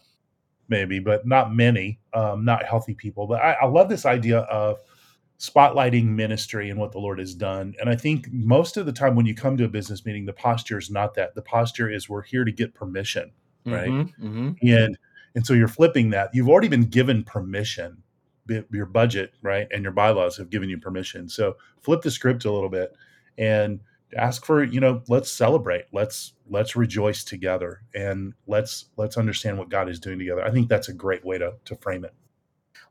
maybe, 0.67 0.99
but 0.99 1.25
not 1.25 1.53
many, 1.53 1.99
um, 2.13 2.45
not 2.45 2.65
healthy 2.65 2.93
people. 2.93 3.27
But 3.27 3.41
I, 3.41 3.53
I 3.53 3.65
love 3.65 3.89
this 3.89 4.05
idea 4.05 4.39
of 4.39 4.79
spotlighting 5.43 6.05
ministry 6.05 6.69
and 6.69 6.79
what 6.79 6.93
the 6.93 6.99
Lord 6.99 7.19
has 7.19 7.35
done. 7.35 7.75
And 7.81 7.89
I 7.89 7.97
think 7.97 8.31
most 8.31 8.77
of 8.77 8.85
the 8.85 8.93
time 8.93 9.13
when 9.13 9.25
you 9.25 9.35
come 9.35 9.57
to 9.57 9.65
a 9.65 9.67
business 9.67 10.05
meeting, 10.05 10.25
the 10.25 10.31
posture 10.31 10.77
is 10.77 10.89
not 10.89 11.15
that. 11.15 11.35
The 11.35 11.41
posture 11.41 11.89
is 11.89 12.07
we're 12.07 12.21
here 12.21 12.45
to 12.45 12.51
get 12.51 12.73
permission, 12.73 13.29
right? 13.65 13.89
Mm-hmm, 13.89 14.25
mm-hmm. 14.25 14.67
And 14.67 14.97
and 15.35 15.45
so 15.45 15.53
you're 15.53 15.67
flipping 15.67 16.11
that. 16.11 16.29
You've 16.33 16.47
already 16.47 16.69
been 16.69 16.85
given 16.85 17.25
permission. 17.25 18.01
Your 18.71 18.85
budget, 18.85 19.33
right, 19.41 19.67
and 19.71 19.83
your 19.83 19.91
bylaws 19.91 20.37
have 20.37 20.49
given 20.49 20.69
you 20.69 20.77
permission. 20.77 21.27
So 21.27 21.57
flip 21.81 22.01
the 22.01 22.11
script 22.11 22.45
a 22.45 22.51
little 22.51 22.69
bit 22.69 22.95
and 23.37 23.81
ask 24.15 24.45
for 24.45 24.63
you 24.63 24.79
know 24.79 25.01
let's 25.07 25.31
celebrate 25.31 25.85
let's 25.91 26.33
let's 26.47 26.75
rejoice 26.75 27.23
together 27.23 27.81
and 27.95 28.33
let's 28.45 28.85
let's 28.95 29.17
understand 29.17 29.57
what 29.57 29.69
god 29.69 29.89
is 29.89 29.99
doing 29.99 30.19
together 30.19 30.45
i 30.45 30.51
think 30.51 30.69
that's 30.69 30.87
a 30.87 30.93
great 30.93 31.25
way 31.25 31.35
to 31.35 31.51
to 31.65 31.75
frame 31.77 32.05
it 32.05 32.13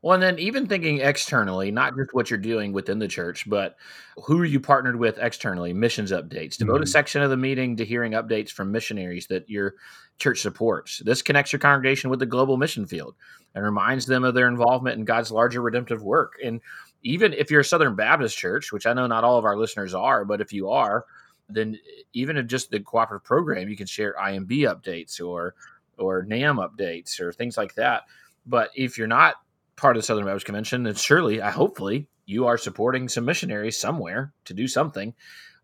well, 0.03 0.15
and 0.15 0.21
then 0.21 0.37
even 0.37 0.67
thinking 0.67 0.99
externally, 0.99 1.71
not 1.71 1.95
just 1.95 2.13
what 2.13 2.29
you're 2.29 2.37
doing 2.37 2.73
within 2.73 2.99
the 2.99 3.07
church, 3.07 3.49
but 3.49 3.77
who 4.17 4.37
are 4.37 4.45
you 4.45 4.59
partnered 4.59 4.97
with 4.97 5.17
externally? 5.17 5.71
Missions 5.71 6.11
updates. 6.11 6.57
Devote 6.57 6.75
mm-hmm. 6.75 6.83
a 6.83 6.87
section 6.87 7.21
of 7.21 7.29
the 7.29 7.37
meeting 7.37 7.77
to 7.77 7.85
hearing 7.85 8.11
updates 8.11 8.51
from 8.51 8.69
missionaries 8.69 9.27
that 9.27 9.49
your 9.49 9.75
church 10.19 10.41
supports. 10.41 11.01
This 11.05 11.21
connects 11.21 11.53
your 11.53 11.61
congregation 11.61 12.09
with 12.09 12.19
the 12.19 12.25
global 12.25 12.57
mission 12.57 12.85
field 12.85 13.15
and 13.55 13.63
reminds 13.63 14.05
them 14.05 14.25
of 14.25 14.33
their 14.33 14.49
involvement 14.49 14.99
in 14.99 15.05
God's 15.05 15.31
larger 15.31 15.61
redemptive 15.61 16.03
work. 16.03 16.33
And 16.43 16.59
even 17.03 17.31
if 17.31 17.49
you're 17.49 17.61
a 17.61 17.65
Southern 17.65 17.95
Baptist 17.95 18.37
church, 18.37 18.73
which 18.73 18.85
I 18.85 18.91
know 18.91 19.07
not 19.07 19.23
all 19.23 19.37
of 19.37 19.45
our 19.45 19.57
listeners 19.57 19.93
are, 19.93 20.25
but 20.25 20.41
if 20.41 20.51
you 20.51 20.69
are, 20.69 21.05
then 21.47 21.79
even 22.11 22.35
if 22.35 22.47
just 22.47 22.71
the 22.71 22.81
cooperative 22.81 23.23
program, 23.23 23.69
you 23.69 23.77
can 23.77 23.87
share 23.87 24.15
IMB 24.21 24.49
updates 24.67 25.25
or 25.25 25.55
or 25.97 26.25
NAMB 26.25 26.57
updates 26.57 27.21
or 27.21 27.31
things 27.31 27.55
like 27.55 27.75
that. 27.75 28.03
But 28.45 28.71
if 28.75 28.97
you're 28.97 29.07
not 29.07 29.35
part 29.75 29.95
of 29.95 30.01
the 30.01 30.05
Southern 30.05 30.25
Baptist 30.25 30.45
Convention, 30.45 30.85
and 30.85 30.97
surely, 30.97 31.41
I 31.41 31.51
hopefully, 31.51 32.07
you 32.25 32.45
are 32.47 32.57
supporting 32.57 33.09
some 33.09 33.25
missionaries 33.25 33.77
somewhere 33.77 34.33
to 34.45 34.53
do 34.53 34.67
something, 34.67 35.13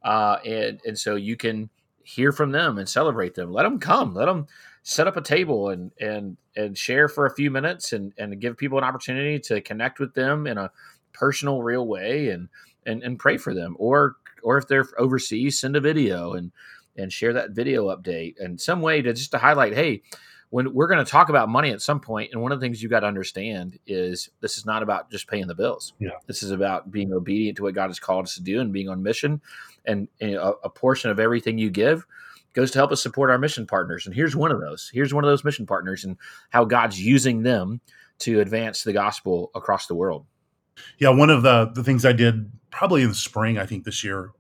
uh, 0.04 0.38
and 0.46 0.82
and 0.86 0.98
so 0.98 1.16
you 1.16 1.36
can 1.36 1.70
hear 2.04 2.32
from 2.32 2.52
them 2.52 2.78
and 2.78 2.90
celebrate 2.90 3.36
them. 3.36 3.52
Let 3.52 3.64
them 3.64 3.80
come. 3.80 4.16
Let 4.16 4.26
them 4.26 4.48
set 4.84 5.08
up 5.08 5.18
a 5.18 5.22
table 5.22 5.70
and 5.70 5.92
and 6.00 6.38
and 6.56 6.78
share 6.78 7.08
for 7.08 7.26
a 7.26 7.36
few 7.36 7.52
minutes 7.52 7.94
and 7.94 8.14
and 8.18 8.40
give 8.40 8.58
people 8.58 8.78
an 8.78 8.84
opportunity 8.84 9.40
to 9.40 9.62
connect 9.62 10.00
with 10.00 10.14
them 10.14 10.48
in 10.48 10.58
a 10.58 10.72
personal, 11.14 11.62
real 11.62 11.86
way 11.86 12.30
and 12.30 12.50
and 12.86 13.04
and 13.04 13.20
pray 13.20 13.38
for 13.38 13.54
them. 13.54 13.76
Or 13.80 14.16
or 14.44 14.58
if 14.58 14.68
they're 14.68 14.88
overseas, 14.98 15.60
send 15.60 15.76
a 15.76 15.82
video 15.82 16.34
and 16.34 16.52
and 16.98 17.14
share 17.14 17.34
that 17.34 17.52
video 17.52 17.96
update 17.96 18.36
and 18.40 18.60
some 18.60 18.82
way 18.82 19.02
to 19.02 19.14
just 19.14 19.32
to 19.32 19.38
highlight, 19.38 19.74
hey, 19.74 20.02
when 20.52 20.74
we're 20.74 20.88
going 20.88 21.04
to 21.04 21.10
talk 21.10 21.30
about 21.30 21.48
money 21.48 21.70
at 21.72 21.82
some 21.82 22.00
point, 22.00 22.32
and 22.32 22.42
one 22.42 22.52
of 22.52 22.60
the 22.60 22.66
things 22.66 22.82
you 22.82 22.90
got 22.90 23.02
to 23.02 23.08
understand 23.08 23.78
is 23.86 24.30
this 24.42 24.58
is 24.58 24.66
not 24.66 24.82
about 24.82 25.12
just 25.12 25.28
paying 25.28 25.48
the 25.48 25.56
bills. 25.56 25.94
Yeah. 26.00 26.12
This 26.26 26.42
is 26.42 26.52
about 26.52 26.92
being 26.92 27.14
obedient 27.14 27.58
to 27.58 27.64
what 27.64 27.76
God 27.76 27.88
has 27.88 28.00
called 28.00 28.26
us 28.26 28.36
to 28.36 28.42
do 28.42 28.60
and 28.60 28.74
being 28.74 28.90
on 28.90 29.04
mission. 29.04 29.42
And, 29.86 30.08
and 30.20 30.36
a, 30.36 30.54
a, 30.64 30.70
portion 30.70 31.12
of 31.12 31.20
everything 31.20 31.58
you 31.58 31.70
give 31.70 32.06
goes 32.54 32.72
to 32.72 32.80
help 32.80 32.92
us 32.92 33.02
support 33.02 33.30
our 33.30 33.38
mission 33.38 33.68
partners. 33.68 34.06
And 34.06 34.16
here's 34.16 34.36
one 34.36 34.52
of 34.52 34.60
those. 34.60 34.90
Here's 34.92 35.14
one 35.14 35.24
of 35.24 35.30
those 35.30 35.44
mission 35.44 35.68
partners 35.68 36.04
and 36.04 36.18
how 36.50 36.66
God's 36.66 37.00
using 37.00 37.44
them 37.44 37.80
to 38.20 38.40
advance 38.40 38.84
the 38.84 38.94
gospel 38.94 39.52
across 39.54 39.88
the 39.88 39.96
world. 39.96 40.26
Yeah, 40.98 41.10
one 41.10 41.30
of 41.30 41.44
the 41.44 41.72
the 41.74 41.84
things 41.84 42.06
I 42.06 42.14
did 42.14 42.52
probably 42.72 43.04
in 43.04 43.10
the 43.10 43.16
spring, 43.16 43.58
I 43.58 43.66
think 43.66 43.84
this 43.84 44.04
year, 44.04 44.32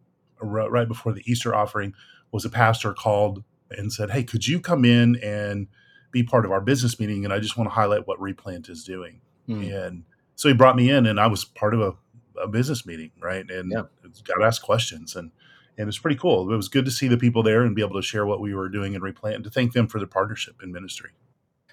right 0.41 0.87
before 0.87 1.11
the 1.11 1.23
Easter 1.29 1.53
offering, 1.53 1.93
was 2.31 2.45
a 2.45 2.49
pastor 2.49 2.93
called 2.93 3.43
and 3.71 3.91
said, 3.91 4.11
"Hey, 4.11 4.23
could 4.23 4.47
you 4.47 4.59
come 4.59 4.85
in 4.85 5.17
and 5.17 5.67
be 6.11 6.23
part 6.23 6.45
of 6.45 6.51
our 6.51 6.61
business 6.61 6.99
meeting, 6.99 7.25
and 7.25 7.33
I 7.33 7.39
just 7.39 7.57
want 7.57 7.69
to 7.69 7.73
highlight 7.73 8.07
what 8.07 8.19
Replant 8.19 8.69
is 8.69 8.83
doing. 8.83 9.21
Mm. 9.47 9.85
And 9.85 10.03
so 10.35 10.47
he 10.47 10.53
brought 10.53 10.75
me 10.75 10.89
in, 10.89 11.05
and 11.05 11.19
I 11.19 11.27
was 11.27 11.45
part 11.45 11.73
of 11.73 11.81
a, 11.81 11.93
a 12.41 12.47
business 12.47 12.85
meeting, 12.85 13.11
right? 13.21 13.49
And 13.49 13.71
yeah. 13.71 13.83
got 14.23 14.39
to 14.39 14.45
ask 14.45 14.61
questions, 14.61 15.15
and 15.15 15.31
and 15.77 15.87
it's 15.87 15.97
pretty 15.97 16.17
cool. 16.17 16.51
It 16.51 16.57
was 16.57 16.67
good 16.67 16.85
to 16.85 16.91
see 16.91 17.07
the 17.07 17.17
people 17.17 17.41
there 17.41 17.63
and 17.63 17.75
be 17.75 17.81
able 17.81 17.95
to 17.95 18.05
share 18.05 18.25
what 18.25 18.41
we 18.41 18.53
were 18.53 18.69
doing 18.69 18.93
in 18.93 19.01
Replant, 19.01 19.35
and 19.35 19.43
to 19.45 19.49
thank 19.49 19.73
them 19.73 19.87
for 19.87 19.97
their 19.97 20.07
partnership 20.07 20.61
in 20.61 20.71
ministry. 20.71 21.11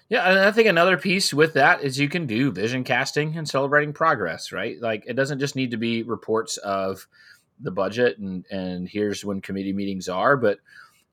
Yeah, 0.09 0.29
and 0.29 0.39
I 0.39 0.51
think 0.51 0.69
another 0.69 0.97
piece 0.97 1.33
with 1.33 1.53
that 1.55 1.81
is 1.81 1.99
you 1.99 2.07
can 2.07 2.25
do 2.25 2.51
vision 2.51 2.85
casting 2.85 3.37
and 3.37 3.47
celebrating 3.47 3.91
progress, 3.91 4.53
right? 4.53 4.81
Like 4.81 5.03
it 5.05 5.13
doesn't 5.13 5.39
just 5.39 5.57
need 5.57 5.71
to 5.71 5.77
be 5.77 6.03
reports 6.03 6.55
of 6.57 7.07
the 7.59 7.71
budget 7.71 8.17
and 8.19 8.45
and 8.49 8.87
here's 8.87 9.25
when 9.25 9.41
committee 9.41 9.73
meetings 9.73 10.07
are, 10.07 10.37
but 10.37 10.59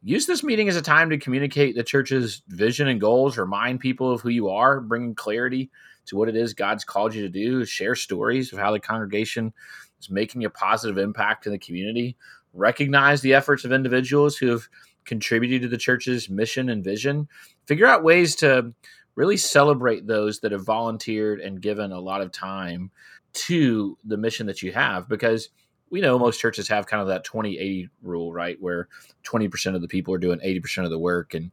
use 0.05 0.27
this 0.27 0.45
meeting 0.45 0.69
as 0.69 0.77
a 0.77 0.83
time 0.83 1.09
to 1.11 1.19
communicate 1.19 1.75
the 1.75 1.83
church's 1.83 2.43
vision 2.49 2.89
and 2.89 3.01
goals, 3.01 3.39
remind 3.39 3.81
people 3.81 4.13
of 4.13 4.21
who 4.21 4.29
you 4.29 4.51
are, 4.51 4.81
bringing 4.81 5.15
clarity 5.15 5.71
to 6.07 6.17
what 6.17 6.29
it 6.29 6.37
is 6.37 6.53
God's 6.53 6.85
called 6.85 7.15
you 7.15 7.23
to 7.23 7.29
do, 7.31 7.65
share 7.65 7.95
stories 7.95 8.53
of 8.53 8.59
how 8.59 8.71
the 8.71 8.79
congregation 8.79 9.53
is 9.99 10.11
making 10.11 10.45
a 10.45 10.51
positive 10.51 10.99
impact 10.99 11.47
in 11.47 11.53
the 11.53 11.59
community, 11.59 12.17
recognize 12.53 13.23
the 13.23 13.33
efforts 13.33 13.65
of 13.65 13.73
individuals 13.73 14.37
who 14.37 14.49
have 14.49 14.69
contributed 15.07 15.63
to 15.63 15.69
the 15.69 15.79
church's 15.79 16.29
mission 16.29 16.69
and 16.69 16.85
vision, 16.85 17.27
figure 17.67 17.87
out 17.87 18.05
ways 18.05 18.37
to 18.37 18.75
really 19.15 19.39
celebrate 19.39 20.07
those 20.07 20.41
that 20.41 20.53
have 20.53 20.67
volunteered 20.67 21.41
and 21.41 21.63
given 21.63 21.93
a 21.93 22.01
lot 22.01 22.21
of 22.21 22.31
time 22.31 22.91
to 23.33 23.97
the 24.05 24.19
mission 24.19 24.47
that 24.47 24.63
you 24.63 24.71
have 24.71 25.09
because– 25.09 25.49
we 25.91 26.01
know 26.01 26.19
most 26.19 26.41
churches 26.41 26.69
have 26.69 26.87
kind 26.87 27.01
of 27.01 27.09
that 27.09 27.25
20 27.25 27.59
80 27.59 27.89
rule, 28.03 28.33
right? 28.33 28.57
Where 28.61 28.89
20% 29.25 29.75
of 29.75 29.81
the 29.81 29.89
people 29.89 30.15
are 30.15 30.19
doing 30.19 30.41
80% 30.41 30.85
of 30.85 30.91
the 30.91 30.99
work. 30.99 31.35
And 31.35 31.51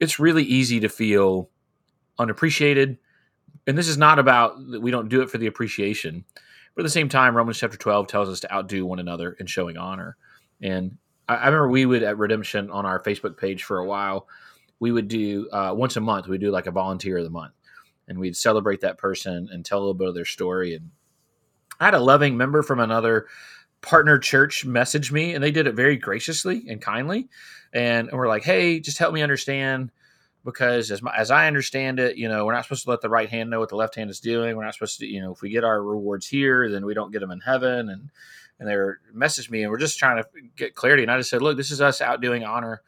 it's 0.00 0.18
really 0.18 0.44
easy 0.44 0.80
to 0.80 0.88
feel 0.88 1.48
unappreciated. 2.18 2.98
And 3.66 3.78
this 3.78 3.88
is 3.88 3.98
not 3.98 4.18
about 4.18 4.54
that 4.70 4.80
we 4.80 4.90
don't 4.90 5.08
do 5.08 5.22
it 5.22 5.30
for 5.30 5.38
the 5.38 5.46
appreciation. 5.46 6.24
But 6.74 6.82
at 6.82 6.84
the 6.84 6.90
same 6.90 7.08
time, 7.08 7.36
Romans 7.36 7.58
chapter 7.58 7.76
12 7.76 8.06
tells 8.06 8.28
us 8.28 8.40
to 8.40 8.52
outdo 8.52 8.86
one 8.86 8.98
another 8.98 9.32
in 9.38 9.46
showing 9.46 9.76
honor. 9.76 10.16
And 10.60 10.96
I, 11.28 11.34
I 11.36 11.46
remember 11.46 11.68
we 11.68 11.86
would 11.86 12.02
at 12.02 12.18
Redemption 12.18 12.70
on 12.70 12.86
our 12.86 13.02
Facebook 13.02 13.36
page 13.36 13.64
for 13.64 13.78
a 13.78 13.86
while. 13.86 14.26
We 14.80 14.90
would 14.90 15.08
do 15.08 15.48
uh, 15.50 15.74
once 15.76 15.96
a 15.96 16.00
month. 16.00 16.26
We 16.26 16.32
would 16.32 16.40
do 16.40 16.50
like 16.50 16.66
a 16.66 16.72
volunteer 16.72 17.18
of 17.18 17.24
the 17.24 17.30
month, 17.30 17.52
and 18.08 18.18
we'd 18.18 18.36
celebrate 18.36 18.80
that 18.80 18.98
person 18.98 19.48
and 19.52 19.64
tell 19.64 19.78
a 19.78 19.80
little 19.80 19.94
bit 19.94 20.08
of 20.08 20.14
their 20.14 20.24
story. 20.24 20.74
And 20.74 20.90
I 21.82 21.86
had 21.86 21.94
a 21.94 22.00
loving 22.00 22.36
member 22.36 22.62
from 22.62 22.80
another 22.80 23.26
partner 23.80 24.18
church 24.18 24.64
message 24.64 25.10
me, 25.10 25.34
and 25.34 25.42
they 25.42 25.50
did 25.50 25.66
it 25.66 25.74
very 25.74 25.96
graciously 25.96 26.64
and 26.68 26.80
kindly. 26.80 27.28
And, 27.72 28.08
and 28.08 28.16
we're 28.16 28.28
like, 28.28 28.44
"Hey, 28.44 28.80
just 28.80 28.98
help 28.98 29.12
me 29.12 29.22
understand." 29.22 29.90
because 30.44 30.90
as, 30.90 31.02
my, 31.02 31.14
as 31.16 31.30
I 31.30 31.46
understand 31.46 32.00
it, 32.00 32.16
you 32.16 32.28
know, 32.28 32.44
we're 32.44 32.52
not 32.52 32.64
supposed 32.64 32.84
to 32.84 32.90
let 32.90 33.00
the 33.00 33.08
right 33.08 33.28
hand 33.28 33.50
know 33.50 33.60
what 33.60 33.68
the 33.68 33.76
left 33.76 33.94
hand 33.94 34.10
is 34.10 34.20
doing. 34.20 34.56
We're 34.56 34.64
not 34.64 34.74
supposed 34.74 34.98
to, 34.98 35.06
you 35.06 35.20
know, 35.20 35.32
if 35.32 35.40
we 35.40 35.50
get 35.50 35.64
our 35.64 35.82
rewards 35.82 36.26
here, 36.26 36.68
then 36.68 36.84
we 36.84 36.94
don't 36.94 37.12
get 37.12 37.20
them 37.20 37.30
in 37.30 37.40
heaven. 37.40 37.88
And 37.88 38.10
and 38.58 38.68
they 38.68 38.76
were 38.76 39.00
messaged 39.14 39.50
me, 39.50 39.62
and 39.62 39.72
we're 39.72 39.78
just 39.78 39.98
trying 39.98 40.22
to 40.22 40.28
get 40.56 40.76
clarity. 40.76 41.02
And 41.02 41.10
I 41.10 41.18
just 41.18 41.30
said, 41.30 41.42
look, 41.42 41.56
this 41.56 41.72
is 41.72 41.80
us 41.80 42.00
outdoing 42.00 42.44
honor, 42.44 42.82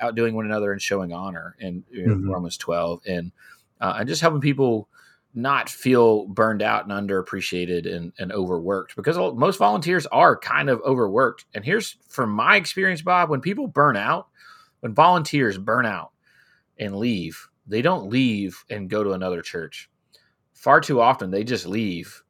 outdoing 0.00 0.34
one 0.34 0.46
another, 0.46 0.72
and 0.72 0.82
showing 0.82 1.12
honor 1.12 1.54
in 1.60 1.84
you 1.90 2.06
know, 2.06 2.14
mm-hmm. 2.14 2.30
Romans 2.30 2.56
twelve, 2.56 3.02
and 3.06 3.30
uh, 3.80 3.96
and 3.98 4.08
just 4.08 4.20
helping 4.20 4.40
people 4.40 4.88
not 5.36 5.68
feel 5.68 6.26
burned 6.26 6.62
out 6.62 6.88
and 6.88 7.08
underappreciated 7.08 7.94
and, 7.94 8.10
and 8.18 8.32
overworked 8.32 8.96
because 8.96 9.18
most 9.18 9.58
volunteers 9.58 10.06
are 10.06 10.34
kind 10.34 10.70
of 10.70 10.80
overworked. 10.80 11.44
And 11.54 11.62
here's 11.62 11.98
from 12.08 12.30
my 12.30 12.56
experience, 12.56 13.02
Bob, 13.02 13.28
when 13.28 13.42
people 13.42 13.66
burn 13.66 13.98
out, 13.98 14.28
when 14.80 14.94
volunteers 14.94 15.58
burn 15.58 15.84
out 15.84 16.12
and 16.78 16.96
leave, 16.96 17.48
they 17.66 17.82
don't 17.82 18.08
leave 18.08 18.64
and 18.70 18.88
go 18.88 19.04
to 19.04 19.12
another 19.12 19.42
church. 19.42 19.90
Far 20.54 20.80
too 20.80 21.02
often, 21.02 21.30
they 21.30 21.44
just 21.44 21.66
leave 21.66 22.22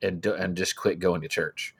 and 0.00 0.20
do, 0.20 0.32
and 0.34 0.56
just 0.56 0.76
quit 0.76 1.00
going 1.00 1.20
to 1.22 1.28
church. 1.28 1.74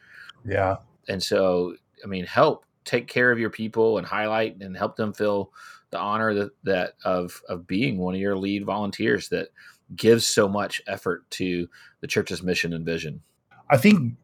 Yeah. 0.44 0.78
And 1.08 1.22
so, 1.22 1.76
I 2.02 2.08
mean, 2.08 2.24
help 2.24 2.64
take 2.84 3.06
care 3.06 3.30
of 3.30 3.38
your 3.38 3.50
people 3.50 3.98
and 3.98 4.06
highlight 4.06 4.56
and 4.60 4.76
help 4.76 4.96
them 4.96 5.12
feel 5.12 5.52
the 5.90 5.98
honor 5.98 6.34
that, 6.34 6.50
that 6.64 6.94
of 7.04 7.40
of 7.48 7.66
being 7.68 7.98
one 7.98 8.14
of 8.14 8.20
your 8.20 8.36
lead 8.36 8.64
volunteers 8.64 9.28
that 9.28 9.48
gives 9.94 10.26
so 10.26 10.48
much 10.48 10.80
effort 10.86 11.28
to 11.30 11.68
the 12.00 12.06
church's 12.06 12.42
mission 12.42 12.72
and 12.72 12.84
vision. 12.84 13.22
I 13.70 13.76
think 13.76 14.14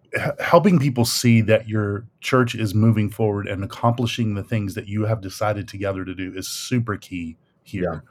helping 0.40 0.78
people 0.78 1.04
see 1.04 1.40
that 1.42 1.68
your 1.68 2.06
church 2.20 2.54
is 2.54 2.75
moving 2.75 3.10
forward 3.10 3.46
and 3.46 3.62
accomplishing 3.62 4.34
the 4.34 4.42
things 4.42 4.75
that 4.75 4.88
you 4.88 5.04
have 5.04 5.20
decided 5.20 5.68
together 5.68 6.04
to 6.04 6.14
do 6.14 6.32
is 6.34 6.48
super 6.48 6.96
key 6.96 7.37
here. 7.62 8.04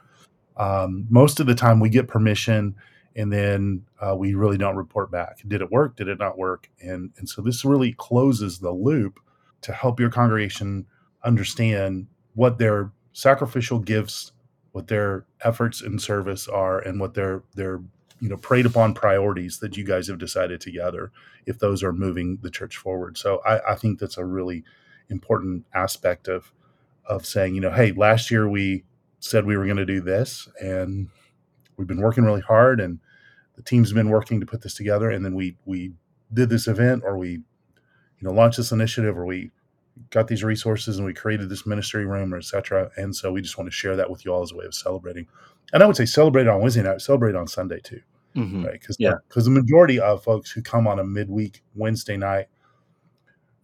Yeah. 0.56 0.82
Um, 0.82 1.06
most 1.08 1.40
of 1.40 1.46
the 1.46 1.54
time, 1.54 1.80
we 1.80 1.88
get 1.88 2.08
permission 2.08 2.74
and 3.18 3.32
then 3.32 3.82
uh, 4.00 4.14
we 4.14 4.34
really 4.34 4.56
don't 4.56 4.76
report 4.76 5.10
back. 5.10 5.38
Did 5.46 5.60
it 5.60 5.72
work? 5.72 5.96
Did 5.96 6.06
it 6.06 6.20
not 6.20 6.38
work? 6.38 6.70
And 6.80 7.10
and 7.18 7.28
so 7.28 7.42
this 7.42 7.64
really 7.64 7.92
closes 7.92 8.60
the 8.60 8.70
loop 8.70 9.18
to 9.62 9.72
help 9.72 9.98
your 9.98 10.08
congregation 10.08 10.86
understand 11.24 12.06
what 12.34 12.58
their 12.58 12.92
sacrificial 13.12 13.80
gifts, 13.80 14.32
what 14.78 14.86
their 14.86 15.26
efforts 15.42 15.82
in 15.82 15.98
service 15.98 16.46
are, 16.46 16.78
and 16.78 17.00
what 17.00 17.14
their 17.14 17.42
their 17.56 17.80
you 18.20 18.28
know 18.28 18.36
prayed 18.36 18.64
upon 18.64 18.94
priorities 18.94 19.58
that 19.58 19.76
you 19.76 19.82
guys 19.82 20.06
have 20.06 20.18
decided 20.18 20.60
together 20.60 21.10
if 21.46 21.58
those 21.58 21.82
are 21.82 21.92
moving 21.92 22.38
the 22.42 22.50
church 22.50 22.76
forward. 22.76 23.18
So 23.18 23.42
i, 23.44 23.72
I 23.72 23.74
think 23.74 23.98
that's 23.98 24.18
a 24.18 24.24
really 24.24 24.62
important 25.10 25.64
aspect 25.74 26.28
of 26.28 26.52
of 27.06 27.26
saying 27.26 27.56
you 27.56 27.60
know 27.60 27.72
hey 27.72 27.90
last 27.90 28.30
year 28.30 28.48
we 28.48 28.84
said 29.18 29.44
we 29.44 29.56
were 29.56 29.64
going 29.64 29.78
to 29.78 29.84
do 29.84 30.00
this 30.00 30.48
and 30.60 31.08
we've 31.76 31.88
been 31.88 32.00
working 32.00 32.22
really 32.22 32.42
hard 32.42 32.78
and 32.78 33.00
the 33.56 33.62
team's 33.62 33.92
been 33.92 34.10
working 34.10 34.38
to 34.38 34.46
put 34.46 34.62
this 34.62 34.74
together 34.74 35.10
and 35.10 35.24
then 35.24 35.34
we 35.34 35.56
we 35.64 35.90
did 36.32 36.50
this 36.50 36.68
event 36.68 37.02
or 37.04 37.18
we 37.18 37.30
you 37.30 37.42
know 38.22 38.30
launched 38.30 38.58
this 38.58 38.70
initiative 38.70 39.18
or 39.18 39.24
we 39.26 39.50
got 40.10 40.28
these 40.28 40.44
resources 40.44 40.98
and 40.98 41.06
we 41.06 41.14
created 41.14 41.48
this 41.48 41.66
ministry 41.66 42.06
room 42.06 42.32
or 42.32 42.38
etc 42.38 42.90
and 42.96 43.14
so 43.14 43.32
we 43.32 43.42
just 43.42 43.58
want 43.58 43.66
to 43.66 43.74
share 43.74 43.96
that 43.96 44.10
with 44.10 44.24
you 44.24 44.32
all 44.32 44.42
as 44.42 44.52
a 44.52 44.56
way 44.56 44.64
of 44.64 44.74
celebrating. 44.74 45.26
And 45.72 45.82
i 45.82 45.86
would 45.86 45.96
say 45.96 46.06
celebrate 46.06 46.48
on 46.48 46.60
wednesday 46.60 46.82
night 46.82 47.00
celebrate 47.00 47.34
on 47.34 47.46
sunday 47.46 47.80
too 47.80 48.00
mm-hmm. 48.36 48.64
right? 48.64 48.80
Because 48.80 48.96
yeah. 48.98 49.14
because 49.28 49.44
the 49.44 49.50
majority 49.50 50.00
of 50.00 50.22
folks 50.22 50.50
who 50.50 50.62
come 50.62 50.86
on 50.86 50.98
a 50.98 51.04
midweek 51.04 51.62
wednesday 51.74 52.16
night 52.16 52.46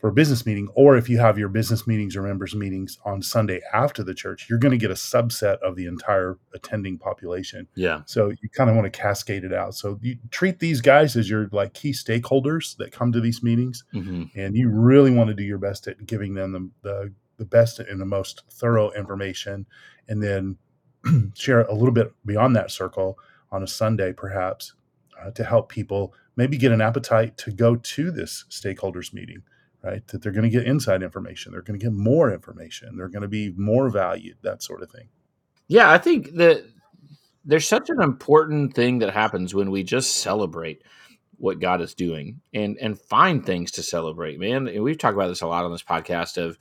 for 0.04 0.10
business 0.10 0.44
meeting, 0.44 0.68
or 0.74 0.98
if 0.98 1.08
you 1.08 1.16
have 1.16 1.38
your 1.38 1.48
business 1.48 1.86
meetings 1.86 2.14
or 2.14 2.20
members 2.20 2.54
meetings 2.54 2.98
on 3.06 3.22
Sunday 3.22 3.62
after 3.72 4.02
the 4.02 4.12
church, 4.12 4.48
you're 4.50 4.58
going 4.58 4.70
to 4.70 4.76
get 4.76 4.90
a 4.90 4.92
subset 4.92 5.56
of 5.60 5.76
the 5.76 5.86
entire 5.86 6.38
attending 6.52 6.98
population. 6.98 7.66
Yeah. 7.74 8.02
So 8.04 8.28
you 8.28 8.50
kind 8.50 8.68
of 8.68 8.76
want 8.76 8.84
to 8.84 8.90
cascade 8.90 9.44
it 9.44 9.54
out. 9.54 9.74
So 9.74 9.98
you 10.02 10.18
treat 10.30 10.58
these 10.58 10.82
guys 10.82 11.16
as 11.16 11.30
your 11.30 11.48
like 11.52 11.72
key 11.72 11.92
stakeholders 11.92 12.76
that 12.76 12.92
come 12.92 13.12
to 13.12 13.20
these 13.22 13.42
meetings, 13.42 13.82
mm-hmm. 13.94 14.24
and 14.38 14.54
you 14.54 14.68
really 14.68 15.10
want 15.10 15.28
to 15.28 15.34
do 15.34 15.42
your 15.42 15.56
best 15.56 15.88
at 15.88 16.04
giving 16.04 16.34
them 16.34 16.52
the, 16.52 16.70
the 16.86 17.12
the 17.38 17.46
best 17.46 17.78
and 17.80 17.98
the 17.98 18.04
most 18.04 18.42
thorough 18.50 18.90
information, 18.90 19.64
and 20.06 20.22
then 20.22 20.58
share 21.34 21.62
a 21.62 21.72
little 21.72 21.94
bit 21.94 22.12
beyond 22.26 22.54
that 22.56 22.70
circle 22.70 23.18
on 23.50 23.62
a 23.62 23.66
Sunday, 23.66 24.12
perhaps, 24.12 24.74
uh, 25.18 25.30
to 25.30 25.44
help 25.44 25.70
people 25.70 26.12
maybe 26.36 26.58
get 26.58 26.72
an 26.72 26.82
appetite 26.82 27.38
to 27.38 27.50
go 27.50 27.76
to 27.76 28.10
this 28.10 28.44
stakeholders 28.50 29.14
meeting 29.14 29.42
right? 29.84 30.06
That 30.08 30.22
they're 30.22 30.32
going 30.32 30.44
to 30.44 30.50
get 30.50 30.66
inside 30.66 31.02
information, 31.02 31.52
they're 31.52 31.62
going 31.62 31.78
to 31.78 31.84
get 31.84 31.92
more 31.92 32.32
information, 32.32 32.96
they're 32.96 33.08
going 33.08 33.22
to 33.22 33.28
be 33.28 33.52
more 33.56 33.90
valued, 33.90 34.38
that 34.42 34.62
sort 34.62 34.82
of 34.82 34.90
thing. 34.90 35.08
Yeah, 35.68 35.90
I 35.90 35.98
think 35.98 36.34
that 36.34 36.64
there's 37.44 37.68
such 37.68 37.90
an 37.90 38.00
important 38.00 38.74
thing 38.74 39.00
that 39.00 39.12
happens 39.12 39.54
when 39.54 39.70
we 39.70 39.82
just 39.82 40.18
celebrate 40.18 40.82
what 41.36 41.60
God 41.60 41.80
is 41.80 41.94
doing 41.94 42.40
and 42.52 42.78
and 42.80 42.98
find 42.98 43.44
things 43.44 43.72
to 43.72 43.82
celebrate. 43.82 44.38
Man, 44.38 44.68
and 44.68 44.82
we've 44.82 44.98
talked 44.98 45.14
about 45.14 45.28
this 45.28 45.42
a 45.42 45.46
lot 45.46 45.64
on 45.64 45.72
this 45.72 45.82
podcast 45.82 46.38
of 46.38 46.58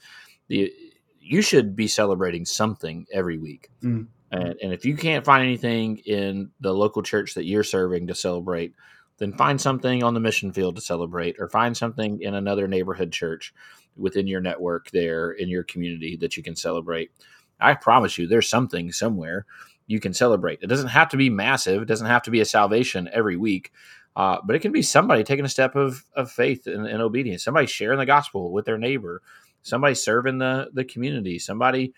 the 0.47 0.73
you 1.19 1.41
should 1.41 1.75
be 1.75 1.87
celebrating 1.87 2.45
something 2.45 3.05
every 3.11 3.37
week. 3.37 3.69
Mm. 3.81 4.07
And, 4.31 4.55
and 4.61 4.73
if 4.73 4.83
you 4.83 4.97
can't 4.97 5.23
find 5.23 5.43
anything 5.43 5.99
in 6.05 6.51
the 6.59 6.73
local 6.73 7.01
church 7.01 7.35
that 7.35 7.45
you're 7.45 7.63
serving 7.63 8.07
to 8.07 8.15
celebrate, 8.15 8.73
then 9.17 9.33
find 9.33 9.59
something 9.59 10.03
on 10.03 10.13
the 10.13 10.19
mission 10.19 10.51
field 10.51 10.75
to 10.75 10.81
celebrate 10.81 11.35
or 11.39 11.47
find 11.47 11.75
something 11.75 12.21
in 12.21 12.33
another 12.33 12.67
neighborhood 12.67 13.11
church 13.11 13.53
within 13.95 14.27
your 14.27 14.41
network 14.41 14.89
there 14.91 15.31
in 15.31 15.49
your 15.49 15.63
community 15.63 16.17
that 16.17 16.35
you 16.35 16.43
can 16.43 16.55
celebrate. 16.55 17.11
I 17.59 17.75
promise 17.75 18.17
you, 18.17 18.27
there's 18.27 18.49
something 18.49 18.91
somewhere 18.91 19.45
you 19.87 19.99
can 19.99 20.13
celebrate. 20.13 20.59
It 20.61 20.67
doesn't 20.67 20.89
have 20.89 21.09
to 21.09 21.17
be 21.17 21.29
massive, 21.29 21.81
it 21.81 21.87
doesn't 21.87 22.07
have 22.07 22.23
to 22.23 22.31
be 22.31 22.41
a 22.41 22.45
salvation 22.45 23.09
every 23.11 23.37
week. 23.37 23.71
Uh, 24.15 24.37
but 24.43 24.55
it 24.55 24.59
can 24.59 24.71
be 24.71 24.83
somebody 24.83 25.23
taking 25.23 25.45
a 25.45 25.49
step 25.49 25.75
of, 25.75 26.03
of 26.15 26.31
faith 26.31 26.67
and, 26.67 26.85
and 26.85 27.01
obedience, 27.01 27.43
somebody 27.43 27.65
sharing 27.65 27.97
the 27.97 28.05
gospel 28.05 28.51
with 28.51 28.65
their 28.65 28.77
neighbor, 28.77 29.23
somebody 29.63 29.95
serving 29.95 30.37
the, 30.37 30.69
the 30.71 30.85
community, 30.85 31.39
somebody 31.39 31.93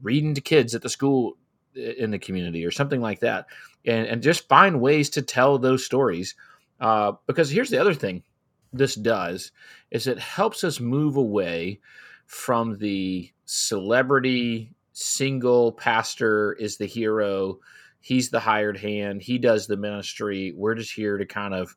reading 0.00 0.34
to 0.34 0.40
kids 0.40 0.74
at 0.74 0.82
the 0.82 0.88
school 0.88 1.36
in 1.74 2.10
the 2.10 2.18
community 2.18 2.64
or 2.64 2.70
something 2.70 3.00
like 3.00 3.20
that. 3.20 3.46
And, 3.84 4.06
and 4.06 4.22
just 4.22 4.48
find 4.48 4.80
ways 4.80 5.10
to 5.10 5.22
tell 5.22 5.58
those 5.58 5.84
stories 5.84 6.34
uh, 6.80 7.12
because 7.26 7.50
here's 7.50 7.70
the 7.70 7.80
other 7.80 7.94
thing 7.94 8.22
this 8.72 8.94
does 8.94 9.52
is 9.90 10.06
it 10.06 10.18
helps 10.18 10.64
us 10.64 10.80
move 10.80 11.16
away 11.16 11.80
from 12.26 12.78
the 12.78 13.30
celebrity 13.44 14.72
single 14.92 15.72
pastor 15.72 16.52
is 16.54 16.76
the 16.76 16.86
hero 16.86 17.58
he's 18.00 18.30
the 18.30 18.40
hired 18.40 18.76
hand 18.76 19.22
he 19.22 19.38
does 19.38 19.66
the 19.66 19.76
ministry 19.76 20.52
we're 20.56 20.74
just 20.74 20.92
here 20.92 21.16
to 21.18 21.26
kind 21.26 21.54
of 21.54 21.76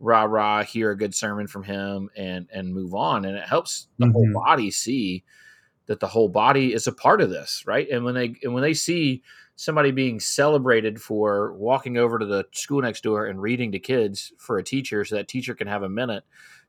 rah 0.00 0.24
rah 0.24 0.62
hear 0.62 0.90
a 0.90 0.96
good 0.96 1.14
sermon 1.14 1.46
from 1.46 1.62
him 1.62 2.08
and 2.16 2.48
and 2.52 2.72
move 2.72 2.94
on 2.94 3.24
and 3.24 3.36
it 3.36 3.44
helps 3.44 3.88
the 3.98 4.06
mm-hmm. 4.06 4.12
whole 4.12 4.32
body 4.32 4.70
see 4.70 5.22
that 5.86 6.00
the 6.00 6.06
whole 6.06 6.28
body 6.28 6.72
is 6.72 6.86
a 6.86 6.92
part 6.92 7.20
of 7.20 7.30
this 7.30 7.64
right 7.66 7.88
and 7.90 8.04
when 8.04 8.14
they 8.14 8.34
and 8.42 8.54
when 8.54 8.62
they 8.62 8.74
see 8.74 9.22
somebody 9.56 9.90
being 9.90 10.18
celebrated 10.18 11.00
for 11.00 11.52
walking 11.54 11.96
over 11.96 12.18
to 12.18 12.26
the 12.26 12.44
school 12.52 12.82
next 12.82 13.02
door 13.02 13.26
and 13.26 13.40
reading 13.40 13.72
to 13.72 13.78
kids 13.78 14.32
for 14.38 14.58
a 14.58 14.64
teacher 14.64 15.04
so 15.04 15.16
that 15.16 15.28
teacher 15.28 15.54
can 15.54 15.66
have 15.66 15.82
a 15.82 15.88
minute 15.88 16.24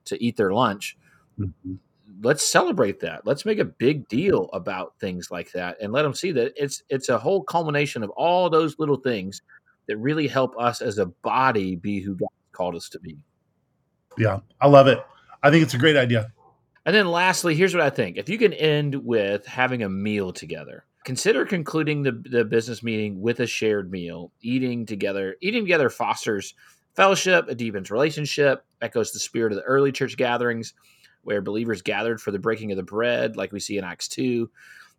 to 0.06 0.22
eat 0.24 0.38
their 0.38 0.54
lunch. 0.54 0.98
Mm-hmm. 1.40 1.76
Let's 2.22 2.48
celebrate 2.48 3.00
that. 3.00 3.26
Let's 3.26 3.46
make 3.46 3.60
a 3.60 3.66
big 3.66 4.08
deal 4.08 4.50
about 4.54 4.94
things 5.00 5.32
like 5.32 5.52
that 5.54 5.78
and 5.82 5.92
let 5.92 6.04
them 6.04 6.14
see 6.14 6.32
that 6.34 6.54
it's 6.56 6.84
it's 6.90 7.10
a 7.10 7.18
whole 7.18 7.44
culmination 7.44 8.04
of 8.04 8.12
all 8.12 8.50
those 8.50 8.78
little 8.78 8.98
things 8.98 9.42
that 9.88 9.98
really 9.98 10.28
help 10.28 10.54
us 10.60 10.82
as 10.82 10.98
a 10.98 11.08
body 11.08 11.76
be 11.76 12.00
who 12.00 12.16
God 12.16 12.30
called 12.52 12.76
us 12.76 12.90
to 12.90 13.00
be. 13.00 13.18
Yeah, 14.18 14.40
I 14.62 14.68
love 14.68 14.88
it. 14.88 15.00
I 15.42 15.50
think 15.50 15.64
it's 15.64 15.74
a 15.74 15.80
great 15.80 15.98
idea. 15.98 16.32
And 16.86 16.96
then 16.96 17.08
lastly, 17.08 17.56
here's 17.56 17.74
what 17.74 17.84
I 17.84 17.90
think. 17.90 18.18
If 18.18 18.30
you 18.30 18.38
can 18.38 18.54
end 18.54 18.96
with 18.96 19.46
having 19.46 19.84
a 19.84 19.90
meal 19.90 20.34
together, 20.34 20.86
consider 21.04 21.46
concluding 21.46 22.04
the, 22.04 22.12
the 22.12 22.46
business 22.46 22.84
meeting 22.84 23.22
with 23.22 23.40
a 23.40 23.48
shared 23.48 23.92
meal. 23.92 24.32
Eating 24.42 24.86
together, 24.86 25.36
eating 25.42 25.64
together 25.64 25.90
fosters 25.90 26.54
fellowship, 26.96 27.50
it 27.50 27.58
deepens 27.58 27.92
relationship, 27.92 28.66
echoes 28.82 29.12
the 29.12 29.20
spirit 29.20 29.52
of 29.52 29.58
the 29.58 29.64
early 29.64 29.92
church 29.92 30.18
gatherings 30.18 30.74
where 31.24 31.42
believers 31.42 31.82
gathered 31.82 32.22
for 32.22 32.32
the 32.32 32.40
breaking 32.40 32.72
of 32.72 32.78
the 32.78 32.84
bread, 32.84 33.36
like 33.38 33.52
we 33.52 33.60
see 33.60 33.78
in 33.78 33.84
Acts 33.84 34.08
2. 34.10 34.50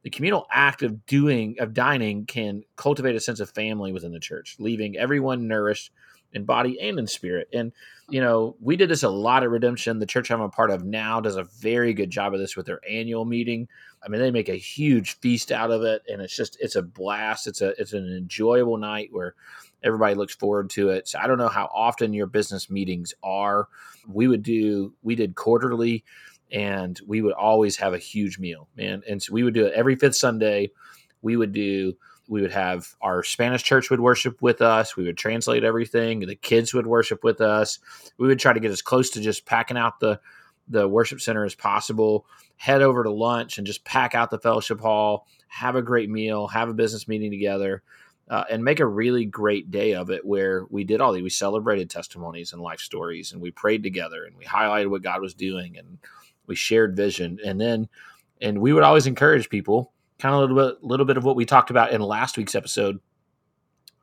The 0.02 0.10
communal 0.10 0.46
act 0.50 0.82
of 0.82 1.06
doing 1.06 1.56
of 1.58 1.72
dining 1.72 2.26
can 2.26 2.62
cultivate 2.76 3.14
a 3.14 3.20
sense 3.20 3.40
of 3.40 3.50
family 3.50 3.92
within 3.92 4.12
the 4.12 4.20
church, 4.20 4.56
leaving 4.58 4.96
everyone 4.96 5.48
nourished 5.48 5.92
in 6.34 6.44
body 6.44 6.80
and 6.80 6.98
in 6.98 7.06
spirit. 7.06 7.48
And 7.52 7.72
you 8.10 8.20
know, 8.20 8.56
we 8.60 8.76
did 8.76 8.90
this 8.90 9.02
a 9.02 9.08
lot 9.08 9.42
at 9.42 9.50
Redemption. 9.50 9.98
The 9.98 10.06
church 10.06 10.30
I'm 10.30 10.42
a 10.42 10.48
part 10.50 10.70
of 10.70 10.84
now 10.84 11.20
does 11.20 11.36
a 11.36 11.44
very 11.44 11.94
good 11.94 12.10
job 12.10 12.34
of 12.34 12.40
this 12.40 12.54
with 12.56 12.66
their 12.66 12.80
annual 12.88 13.24
meeting. 13.24 13.66
I 14.04 14.08
mean, 14.08 14.20
they 14.20 14.30
make 14.30 14.50
a 14.50 14.56
huge 14.56 15.18
feast 15.20 15.50
out 15.50 15.70
of 15.70 15.82
it, 15.82 16.02
and 16.08 16.20
it's 16.20 16.36
just 16.36 16.58
it's 16.60 16.76
a 16.76 16.82
blast. 16.82 17.46
It's 17.46 17.62
a 17.62 17.68
it's 17.80 17.94
an 17.94 18.14
enjoyable 18.14 18.76
night 18.76 19.08
where 19.10 19.34
everybody 19.82 20.14
looks 20.14 20.34
forward 20.34 20.68
to 20.70 20.90
it. 20.90 21.08
So 21.08 21.18
I 21.18 21.26
don't 21.26 21.38
know 21.38 21.48
how 21.48 21.70
often 21.72 22.12
your 22.12 22.26
business 22.26 22.68
meetings 22.68 23.14
are. 23.22 23.68
We 24.06 24.28
would 24.28 24.42
do 24.42 24.92
we 25.02 25.14
did 25.14 25.34
quarterly, 25.34 26.04
and 26.52 27.00
we 27.06 27.22
would 27.22 27.34
always 27.34 27.76
have 27.76 27.94
a 27.94 27.98
huge 27.98 28.38
meal, 28.38 28.68
man. 28.76 29.02
And 29.08 29.22
so 29.22 29.32
we 29.32 29.42
would 29.44 29.54
do 29.54 29.66
it 29.66 29.72
every 29.72 29.96
fifth 29.96 30.16
Sunday. 30.16 30.72
We 31.22 31.38
would 31.38 31.52
do 31.52 31.94
we 32.28 32.40
would 32.40 32.52
have 32.52 32.94
our 33.02 33.22
Spanish 33.22 33.62
church 33.62 33.90
would 33.90 34.00
worship 34.00 34.40
with 34.40 34.62
us. 34.62 34.96
We 34.96 35.04
would 35.04 35.18
translate 35.18 35.64
everything. 35.64 36.20
The 36.20 36.34
kids 36.34 36.72
would 36.72 36.86
worship 36.86 37.22
with 37.22 37.40
us. 37.40 37.78
We 38.18 38.26
would 38.26 38.38
try 38.38 38.52
to 38.52 38.60
get 38.60 38.70
as 38.70 38.82
close 38.82 39.10
to 39.10 39.20
just 39.20 39.46
packing 39.46 39.76
out 39.76 40.00
the 40.00 40.20
the 40.68 40.88
worship 40.88 41.20
center 41.20 41.44
as 41.44 41.54
possible. 41.54 42.26
Head 42.56 42.80
over 42.80 43.02
to 43.02 43.10
lunch 43.10 43.58
and 43.58 43.66
just 43.66 43.84
pack 43.84 44.14
out 44.14 44.30
the 44.30 44.38
fellowship 44.38 44.80
hall. 44.80 45.26
Have 45.48 45.76
a 45.76 45.82
great 45.82 46.08
meal. 46.08 46.46
Have 46.46 46.70
a 46.70 46.74
business 46.74 47.06
meeting 47.06 47.30
together. 47.30 47.82
Uh, 48.30 48.44
and 48.50 48.64
make 48.64 48.80
a 48.80 48.86
really 48.86 49.26
great 49.26 49.70
day 49.70 49.92
of 49.92 50.08
it 50.08 50.24
where 50.24 50.64
we 50.70 50.82
did 50.82 51.02
all 51.02 51.12
these. 51.12 51.22
We 51.22 51.28
celebrated 51.28 51.90
testimonies 51.90 52.54
and 52.54 52.62
life 52.62 52.80
stories, 52.80 53.32
and 53.32 53.42
we 53.42 53.50
prayed 53.50 53.82
together, 53.82 54.24
and 54.24 54.34
we 54.34 54.46
highlighted 54.46 54.88
what 54.88 55.02
God 55.02 55.20
was 55.20 55.34
doing, 55.34 55.76
and 55.76 55.98
we 56.46 56.54
shared 56.54 56.96
vision. 56.96 57.38
And 57.44 57.60
then, 57.60 57.86
and 58.40 58.62
we 58.62 58.72
would 58.72 58.82
always 58.82 59.06
encourage 59.06 59.50
people 59.50 59.92
kind 60.18 60.34
of 60.34 60.38
a 60.38 60.44
little 60.44 60.72
bit, 60.72 60.84
little 60.84 61.06
bit 61.06 61.16
of 61.16 61.24
what 61.24 61.36
we 61.36 61.44
talked 61.44 61.70
about 61.70 61.92
in 61.92 62.00
last 62.00 62.36
week's 62.36 62.54
episode 62.54 63.00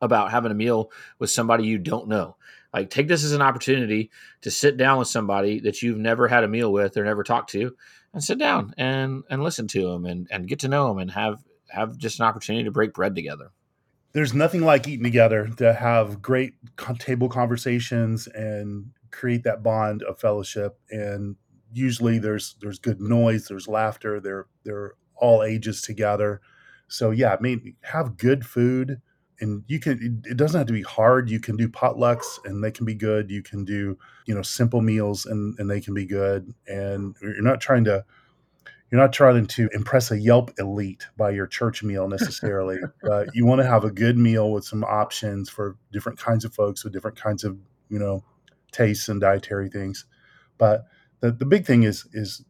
about 0.02 0.32
having 0.32 0.52
a 0.52 0.56
meal 0.56 0.92
with 1.20 1.30
somebody 1.30 1.66
you 1.66 1.78
don't 1.78 2.08
know. 2.08 2.36
Like, 2.74 2.90
take 2.90 3.08
this 3.08 3.24
as 3.24 3.34
an 3.34 3.42
opportunity 3.42 4.12
to 4.42 4.52
sit 4.52 4.78
down 4.78 4.98
with 4.98 5.08
somebody 5.08 5.60
that 5.62 5.82
you've 5.82 5.98
never 5.98 6.28
had 6.28 6.44
a 6.44 6.48
meal 6.48 6.72
with 6.72 6.96
or 6.98 7.04
never 7.04 7.24
talked 7.24 7.50
to, 7.52 7.76
and 8.14 8.24
sit 8.24 8.38
down 8.38 8.74
and 8.78 9.24
and 9.30 9.44
listen 9.44 9.68
to 9.70 9.90
them 9.90 10.06
and 10.06 10.28
and 10.32 10.48
get 10.48 10.60
to 10.60 10.68
know 10.68 10.88
them 10.88 10.98
and 10.98 11.12
have 11.12 11.44
have 11.70 11.98
just 11.98 12.20
an 12.20 12.26
opportunity 12.26 12.64
to 12.64 12.72
break 12.72 12.94
bread 12.94 13.16
together. 13.16 13.52
There's 14.14 14.34
nothing 14.34 14.62
like 14.62 14.88
eating 14.88 15.04
together 15.04 15.48
to 15.58 15.74
have 15.74 16.22
great 16.22 16.54
table 17.00 17.30
conversations 17.30 18.28
and 18.28 18.92
create 19.10 19.44
that 19.44 19.64
bond 19.64 20.04
of 20.04 20.20
fellowship. 20.20 20.78
And 20.90 21.36
usually, 21.74 22.20
there's 22.20 22.56
there's 22.62 22.80
good 22.80 23.02
noise, 23.02 23.48
there's 23.48 23.68
laughter, 23.68 24.20
there 24.20 24.48
there 24.64 24.94
all 25.22 25.44
ages 25.44 25.82
together. 25.82 26.42
So 26.88 27.12
yeah, 27.12 27.34
I 27.34 27.40
mean, 27.40 27.76
have 27.84 28.18
good 28.18 28.46
food, 28.46 29.02
and 29.40 29.64
you 29.68 29.80
can. 29.80 30.22
It 30.26 30.36
doesn't 30.36 30.58
have 30.58 30.68
to 30.68 30.74
be 30.74 30.82
hard. 30.82 31.30
You 31.30 31.40
can 31.40 31.56
do 31.56 31.70
potlucks, 31.70 32.44
and 32.44 32.62
they 32.62 32.72
can 32.72 32.86
be 32.86 32.96
good. 32.96 33.32
You 33.32 33.42
can 33.42 33.64
do 33.64 33.98
you 34.26 34.36
know 34.36 34.42
simple 34.42 34.82
meals, 34.82 35.26
and 35.26 35.58
and 35.58 35.70
they 35.70 35.80
can 35.80 35.94
be 35.94 36.06
good. 36.06 36.54
And 36.68 37.16
you're 37.22 37.42
not 37.42 37.62
trying 37.62 37.86
to. 37.86 38.04
You're 38.92 39.00
not 39.00 39.14
trying 39.14 39.48
to 39.48 39.70
impress 39.72 40.12
a 40.12 40.20
Yelp 40.20 40.52
elite 40.60 41.08
by 41.16 41.30
your 41.30 41.48
church 41.48 41.82
meal 41.82 42.10
necessarily, 42.10 42.78
but 43.02 43.34
you 43.34 43.46
want 43.46 43.62
to 43.62 43.66
have 43.66 43.86
a 43.86 43.92
good 43.92 44.18
meal 44.18 44.52
with 44.52 44.66
some 44.66 44.84
options 44.84 45.50
for 45.50 45.78
different 45.94 46.20
kinds 46.20 46.44
of 46.44 46.54
folks 46.54 46.84
with 46.84 46.92
different 46.92 47.18
kinds 47.18 47.46
of 47.46 47.58
you 47.88 47.98
know 48.00 48.26
tastes 48.74 49.08
and 49.08 49.22
dietary 49.22 49.70
things. 49.70 50.06
But 50.58 50.88
the, 51.22 51.32
the 51.32 51.46
big 51.46 51.66
thing 51.66 51.84
is 51.84 52.06
is 52.12 52.44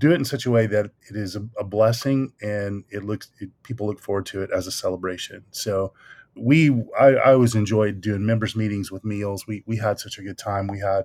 do 0.00 0.10
it 0.10 0.16
in 0.16 0.24
such 0.24 0.46
a 0.46 0.50
way 0.50 0.66
that 0.66 0.86
it 1.08 1.14
is 1.14 1.36
a, 1.36 1.46
a 1.58 1.64
blessing 1.64 2.32
and 2.40 2.84
it 2.90 3.04
looks 3.04 3.30
it, 3.38 3.50
people 3.62 3.86
look 3.86 4.00
forward 4.00 4.26
to 4.26 4.42
it 4.42 4.50
as 4.50 4.66
a 4.66 4.72
celebration. 4.72 5.44
So 5.50 5.92
we 6.34 6.70
I, 6.98 7.08
I 7.08 7.32
always 7.34 7.54
enjoyed 7.54 8.00
doing 8.00 8.24
members 8.24 8.56
meetings 8.56 8.90
with 8.90 9.04
meals. 9.04 9.46
We 9.46 9.62
we 9.66 9.76
had 9.76 10.00
such 10.00 10.18
a 10.18 10.22
good 10.22 10.38
time. 10.38 10.66
We 10.66 10.80
had 10.80 11.04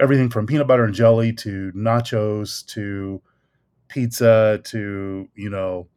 everything 0.00 0.28
from 0.28 0.46
peanut 0.46 0.66
butter 0.66 0.84
and 0.84 0.94
jelly 0.94 1.32
to 1.34 1.70
nachos 1.74 2.66
to 2.66 3.22
pizza 3.88 4.60
to 4.64 5.28
you 5.34 5.50
know 5.50 5.88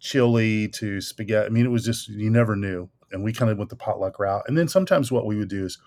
chili 0.00 0.68
to 0.68 1.00
spaghetti. 1.00 1.46
I 1.46 1.48
mean, 1.48 1.64
it 1.64 1.70
was 1.70 1.84
just 1.84 2.08
you 2.08 2.30
never 2.30 2.56
knew. 2.56 2.90
And 3.10 3.24
we 3.24 3.32
kind 3.32 3.50
of 3.50 3.56
went 3.56 3.70
the 3.70 3.76
potluck 3.76 4.18
route. 4.18 4.42
And 4.46 4.58
then 4.58 4.68
sometimes 4.68 5.10
what 5.10 5.24
we 5.24 5.36
would 5.36 5.48
do 5.48 5.64
is 5.64 5.78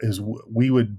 is 0.00 0.20
we 0.20 0.70
would 0.70 0.98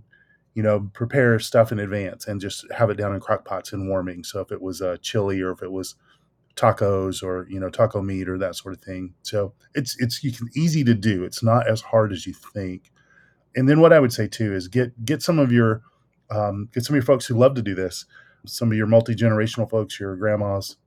you 0.53 0.63
know, 0.63 0.89
prepare 0.93 1.39
stuff 1.39 1.71
in 1.71 1.79
advance 1.79 2.27
and 2.27 2.41
just 2.41 2.65
have 2.71 2.89
it 2.89 2.95
down 2.95 3.13
in 3.13 3.19
crock 3.19 3.45
pots 3.45 3.73
and 3.73 3.87
warming. 3.87 4.23
So 4.23 4.41
if 4.41 4.51
it 4.51 4.61
was 4.61 4.81
a 4.81 4.91
uh, 4.91 4.97
chili 4.97 5.41
or 5.41 5.51
if 5.51 5.61
it 5.61 5.71
was 5.71 5.95
tacos 6.55 7.23
or 7.23 7.47
you 7.49 7.59
know 7.59 7.69
taco 7.69 8.01
meat 8.01 8.27
or 8.27 8.37
that 8.37 8.55
sort 8.55 8.73
of 8.73 8.81
thing. 8.81 9.13
So 9.23 9.53
it's 9.73 9.95
it's 9.99 10.23
you 10.23 10.31
can 10.31 10.49
easy 10.55 10.83
to 10.83 10.93
do. 10.93 11.23
It's 11.23 11.43
not 11.43 11.67
as 11.67 11.81
hard 11.81 12.11
as 12.11 12.25
you 12.25 12.33
think. 12.33 12.91
And 13.55 13.67
then 13.67 13.81
what 13.81 13.93
I 13.93 13.99
would 13.99 14.13
say 14.13 14.27
too 14.27 14.53
is 14.53 14.67
get 14.67 15.05
get 15.05 15.21
some 15.21 15.39
of 15.39 15.51
your 15.51 15.81
um, 16.29 16.69
get 16.73 16.83
some 16.83 16.93
of 16.93 16.97
your 16.97 17.05
folks 17.05 17.25
who 17.25 17.35
love 17.35 17.55
to 17.55 17.61
do 17.61 17.75
this. 17.75 18.05
Some 18.45 18.71
of 18.71 18.77
your 18.77 18.87
multi 18.87 19.15
generational 19.15 19.69
folks, 19.69 19.99
your 19.99 20.15
grandmas 20.15 20.77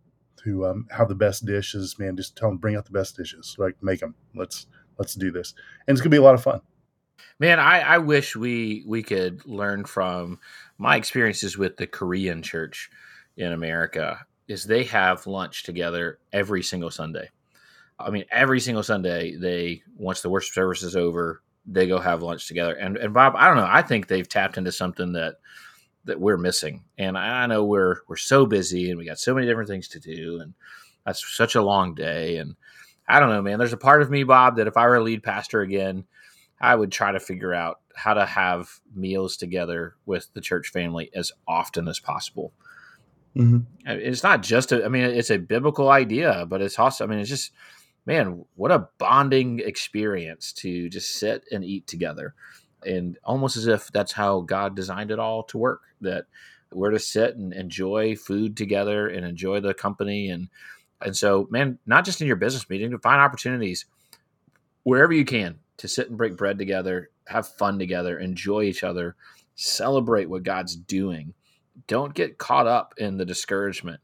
who 0.44 0.66
um, 0.66 0.86
have 0.90 1.08
the 1.08 1.14
best 1.14 1.46
dishes. 1.46 1.98
Man, 1.98 2.16
just 2.16 2.36
tell 2.36 2.48
them 2.48 2.58
bring 2.58 2.76
out 2.76 2.84
the 2.84 2.90
best 2.90 3.16
dishes. 3.16 3.56
Like 3.58 3.76
make 3.82 4.00
them. 4.00 4.14
Let's 4.34 4.66
let's 4.98 5.14
do 5.14 5.30
this, 5.30 5.54
and 5.86 5.94
it's 5.94 6.00
gonna 6.00 6.10
be 6.10 6.18
a 6.18 6.22
lot 6.22 6.34
of 6.34 6.42
fun. 6.42 6.60
Man, 7.38 7.58
I, 7.58 7.80
I 7.80 7.98
wish 7.98 8.36
we 8.36 8.84
we 8.86 9.02
could 9.02 9.44
learn 9.46 9.84
from 9.84 10.38
my 10.78 10.96
experiences 10.96 11.58
with 11.58 11.76
the 11.76 11.86
Korean 11.86 12.42
church 12.42 12.90
in 13.36 13.52
America. 13.52 14.26
Is 14.46 14.64
they 14.64 14.84
have 14.84 15.26
lunch 15.26 15.62
together 15.62 16.18
every 16.32 16.62
single 16.62 16.90
Sunday. 16.90 17.30
I 17.98 18.10
mean, 18.10 18.24
every 18.30 18.60
single 18.60 18.82
Sunday 18.82 19.36
they 19.36 19.82
once 19.96 20.20
the 20.20 20.28
worship 20.28 20.52
service 20.52 20.82
is 20.82 20.96
over, 20.96 21.42
they 21.66 21.86
go 21.86 21.98
have 21.98 22.22
lunch 22.22 22.46
together. 22.46 22.74
And 22.74 22.96
and 22.96 23.14
Bob, 23.14 23.34
I 23.36 23.48
don't 23.48 23.56
know. 23.56 23.68
I 23.68 23.82
think 23.82 24.06
they've 24.06 24.28
tapped 24.28 24.58
into 24.58 24.72
something 24.72 25.12
that 25.12 25.36
that 26.04 26.20
we're 26.20 26.36
missing. 26.36 26.84
And 26.98 27.16
I 27.16 27.46
know 27.46 27.64
we're 27.64 27.98
we're 28.08 28.16
so 28.16 28.46
busy 28.46 28.90
and 28.90 28.98
we 28.98 29.06
got 29.06 29.18
so 29.18 29.34
many 29.34 29.46
different 29.46 29.68
things 29.68 29.88
to 29.88 30.00
do, 30.00 30.40
and 30.40 30.54
that's 31.06 31.36
such 31.36 31.54
a 31.54 31.62
long 31.62 31.94
day. 31.94 32.36
And 32.36 32.56
I 33.08 33.20
don't 33.20 33.30
know, 33.30 33.42
man. 33.42 33.58
There's 33.58 33.72
a 33.72 33.78
part 33.78 34.02
of 34.02 34.10
me, 34.10 34.24
Bob, 34.24 34.56
that 34.56 34.66
if 34.66 34.76
I 34.76 34.86
were 34.86 34.96
a 34.96 35.02
lead 35.02 35.22
pastor 35.22 35.60
again, 35.60 36.04
I 36.60 36.74
would 36.74 36.92
try 36.92 37.12
to 37.12 37.20
figure 37.20 37.52
out 37.52 37.80
how 37.94 38.14
to 38.14 38.26
have 38.26 38.80
meals 38.94 39.36
together 39.36 39.94
with 40.06 40.32
the 40.34 40.40
church 40.40 40.68
family 40.68 41.10
as 41.14 41.32
often 41.46 41.88
as 41.88 42.00
possible. 42.00 42.52
Mm-hmm. 43.36 43.58
It's 43.86 44.22
not 44.22 44.42
just 44.42 44.72
a, 44.72 44.84
I 44.84 44.88
mean, 44.88 45.04
it's 45.04 45.30
a 45.30 45.38
biblical 45.38 45.90
idea, 45.90 46.46
but 46.48 46.62
it's 46.62 46.78
also, 46.78 47.04
I 47.04 47.06
mean, 47.08 47.18
it's 47.18 47.28
just, 47.28 47.52
man, 48.06 48.44
what 48.54 48.70
a 48.70 48.88
bonding 48.98 49.60
experience 49.60 50.52
to 50.54 50.88
just 50.88 51.16
sit 51.18 51.44
and 51.50 51.64
eat 51.64 51.86
together. 51.86 52.34
And 52.86 53.18
almost 53.24 53.56
as 53.56 53.66
if 53.66 53.90
that's 53.92 54.12
how 54.12 54.42
God 54.42 54.76
designed 54.76 55.10
it 55.10 55.18
all 55.18 55.42
to 55.44 55.58
work 55.58 55.82
that 56.00 56.26
we're 56.70 56.90
to 56.90 56.98
sit 56.98 57.36
and 57.36 57.52
enjoy 57.52 58.14
food 58.14 58.56
together 58.56 59.08
and 59.08 59.24
enjoy 59.24 59.60
the 59.60 59.74
company. 59.74 60.28
And, 60.28 60.48
and 61.00 61.16
so, 61.16 61.48
man, 61.50 61.78
not 61.86 62.04
just 62.04 62.20
in 62.20 62.26
your 62.26 62.36
business 62.36 62.68
meeting, 62.68 62.90
to 62.90 62.98
find 62.98 63.20
opportunities 63.20 63.86
wherever 64.82 65.12
you 65.12 65.24
can 65.24 65.58
to 65.78 65.88
sit 65.88 66.08
and 66.08 66.18
break 66.18 66.36
bread 66.36 66.58
together, 66.58 67.10
have 67.26 67.48
fun 67.48 67.78
together, 67.78 68.18
enjoy 68.18 68.62
each 68.62 68.84
other, 68.84 69.16
celebrate 69.56 70.26
what 70.28 70.42
God's 70.42 70.76
doing. 70.76 71.34
Don't 71.86 72.14
get 72.14 72.38
caught 72.38 72.66
up 72.66 72.94
in 72.98 73.16
the 73.16 73.24
discouragement 73.24 74.00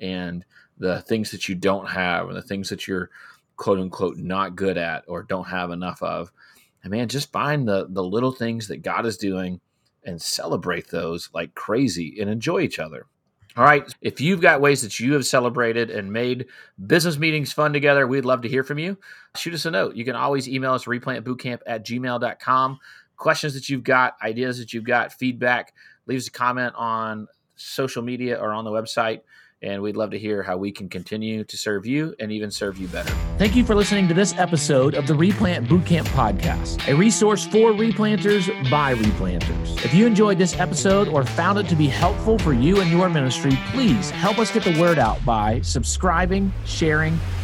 and 0.00 0.44
the 0.78 1.00
things 1.02 1.30
that 1.32 1.48
you 1.48 1.54
don't 1.54 1.88
have 1.88 2.28
and 2.28 2.36
the 2.36 2.42
things 2.42 2.68
that 2.68 2.86
you're 2.86 3.10
quote 3.56 3.80
unquote 3.80 4.16
not 4.16 4.56
good 4.56 4.78
at 4.78 5.04
or 5.08 5.22
don't 5.22 5.48
have 5.48 5.70
enough 5.70 6.02
of. 6.02 6.32
And 6.82 6.92
man, 6.92 7.08
just 7.08 7.32
find 7.32 7.66
the 7.66 7.86
the 7.90 8.04
little 8.04 8.32
things 8.32 8.68
that 8.68 8.82
God 8.82 9.04
is 9.04 9.16
doing 9.16 9.60
and 10.04 10.22
celebrate 10.22 10.88
those 10.88 11.28
like 11.34 11.54
crazy 11.54 12.18
and 12.20 12.30
enjoy 12.30 12.60
each 12.60 12.78
other. 12.78 13.06
All 13.58 13.64
right. 13.64 13.92
If 14.00 14.20
you've 14.20 14.40
got 14.40 14.60
ways 14.60 14.82
that 14.82 15.00
you 15.00 15.14
have 15.14 15.26
celebrated 15.26 15.90
and 15.90 16.12
made 16.12 16.46
business 16.86 17.18
meetings 17.18 17.52
fun 17.52 17.72
together, 17.72 18.06
we'd 18.06 18.24
love 18.24 18.42
to 18.42 18.48
hear 18.48 18.62
from 18.62 18.78
you. 18.78 18.96
Shoot 19.36 19.52
us 19.52 19.66
a 19.66 19.72
note. 19.72 19.96
You 19.96 20.04
can 20.04 20.14
always 20.14 20.48
email 20.48 20.74
us 20.74 20.84
replantbootcamp 20.84 21.58
at 21.66 21.84
gmail.com. 21.84 22.78
Questions 23.16 23.54
that 23.54 23.68
you've 23.68 23.82
got, 23.82 24.14
ideas 24.22 24.58
that 24.58 24.72
you've 24.72 24.84
got, 24.84 25.12
feedback, 25.12 25.74
leave 26.06 26.18
us 26.18 26.28
a 26.28 26.30
comment 26.30 26.72
on 26.76 27.26
social 27.56 28.00
media 28.00 28.40
or 28.40 28.52
on 28.52 28.64
the 28.64 28.70
website 28.70 29.22
and 29.62 29.82
we'd 29.82 29.96
love 29.96 30.10
to 30.10 30.18
hear 30.18 30.42
how 30.42 30.56
we 30.56 30.70
can 30.70 30.88
continue 30.88 31.44
to 31.44 31.56
serve 31.56 31.86
you 31.86 32.14
and 32.20 32.30
even 32.30 32.50
serve 32.50 32.78
you 32.78 32.86
better. 32.88 33.12
Thank 33.38 33.56
you 33.56 33.64
for 33.64 33.74
listening 33.74 34.08
to 34.08 34.14
this 34.14 34.34
episode 34.38 34.94
of 34.94 35.06
the 35.06 35.14
Replant 35.14 35.68
Bootcamp 35.68 36.06
Podcast, 36.08 36.86
a 36.88 36.94
resource 36.94 37.46
for 37.46 37.72
replanters 37.72 38.48
by 38.70 38.94
replanters. 38.94 39.84
If 39.84 39.94
you 39.94 40.06
enjoyed 40.06 40.38
this 40.38 40.58
episode 40.58 41.08
or 41.08 41.24
found 41.24 41.58
it 41.58 41.68
to 41.68 41.76
be 41.76 41.86
helpful 41.86 42.38
for 42.38 42.52
you 42.52 42.80
and 42.80 42.90
your 42.90 43.08
ministry, 43.08 43.58
please 43.72 44.10
help 44.10 44.38
us 44.38 44.50
get 44.52 44.64
the 44.64 44.78
word 44.80 44.98
out 44.98 45.24
by 45.24 45.60
subscribing, 45.62 46.52
sharing, 46.64 47.18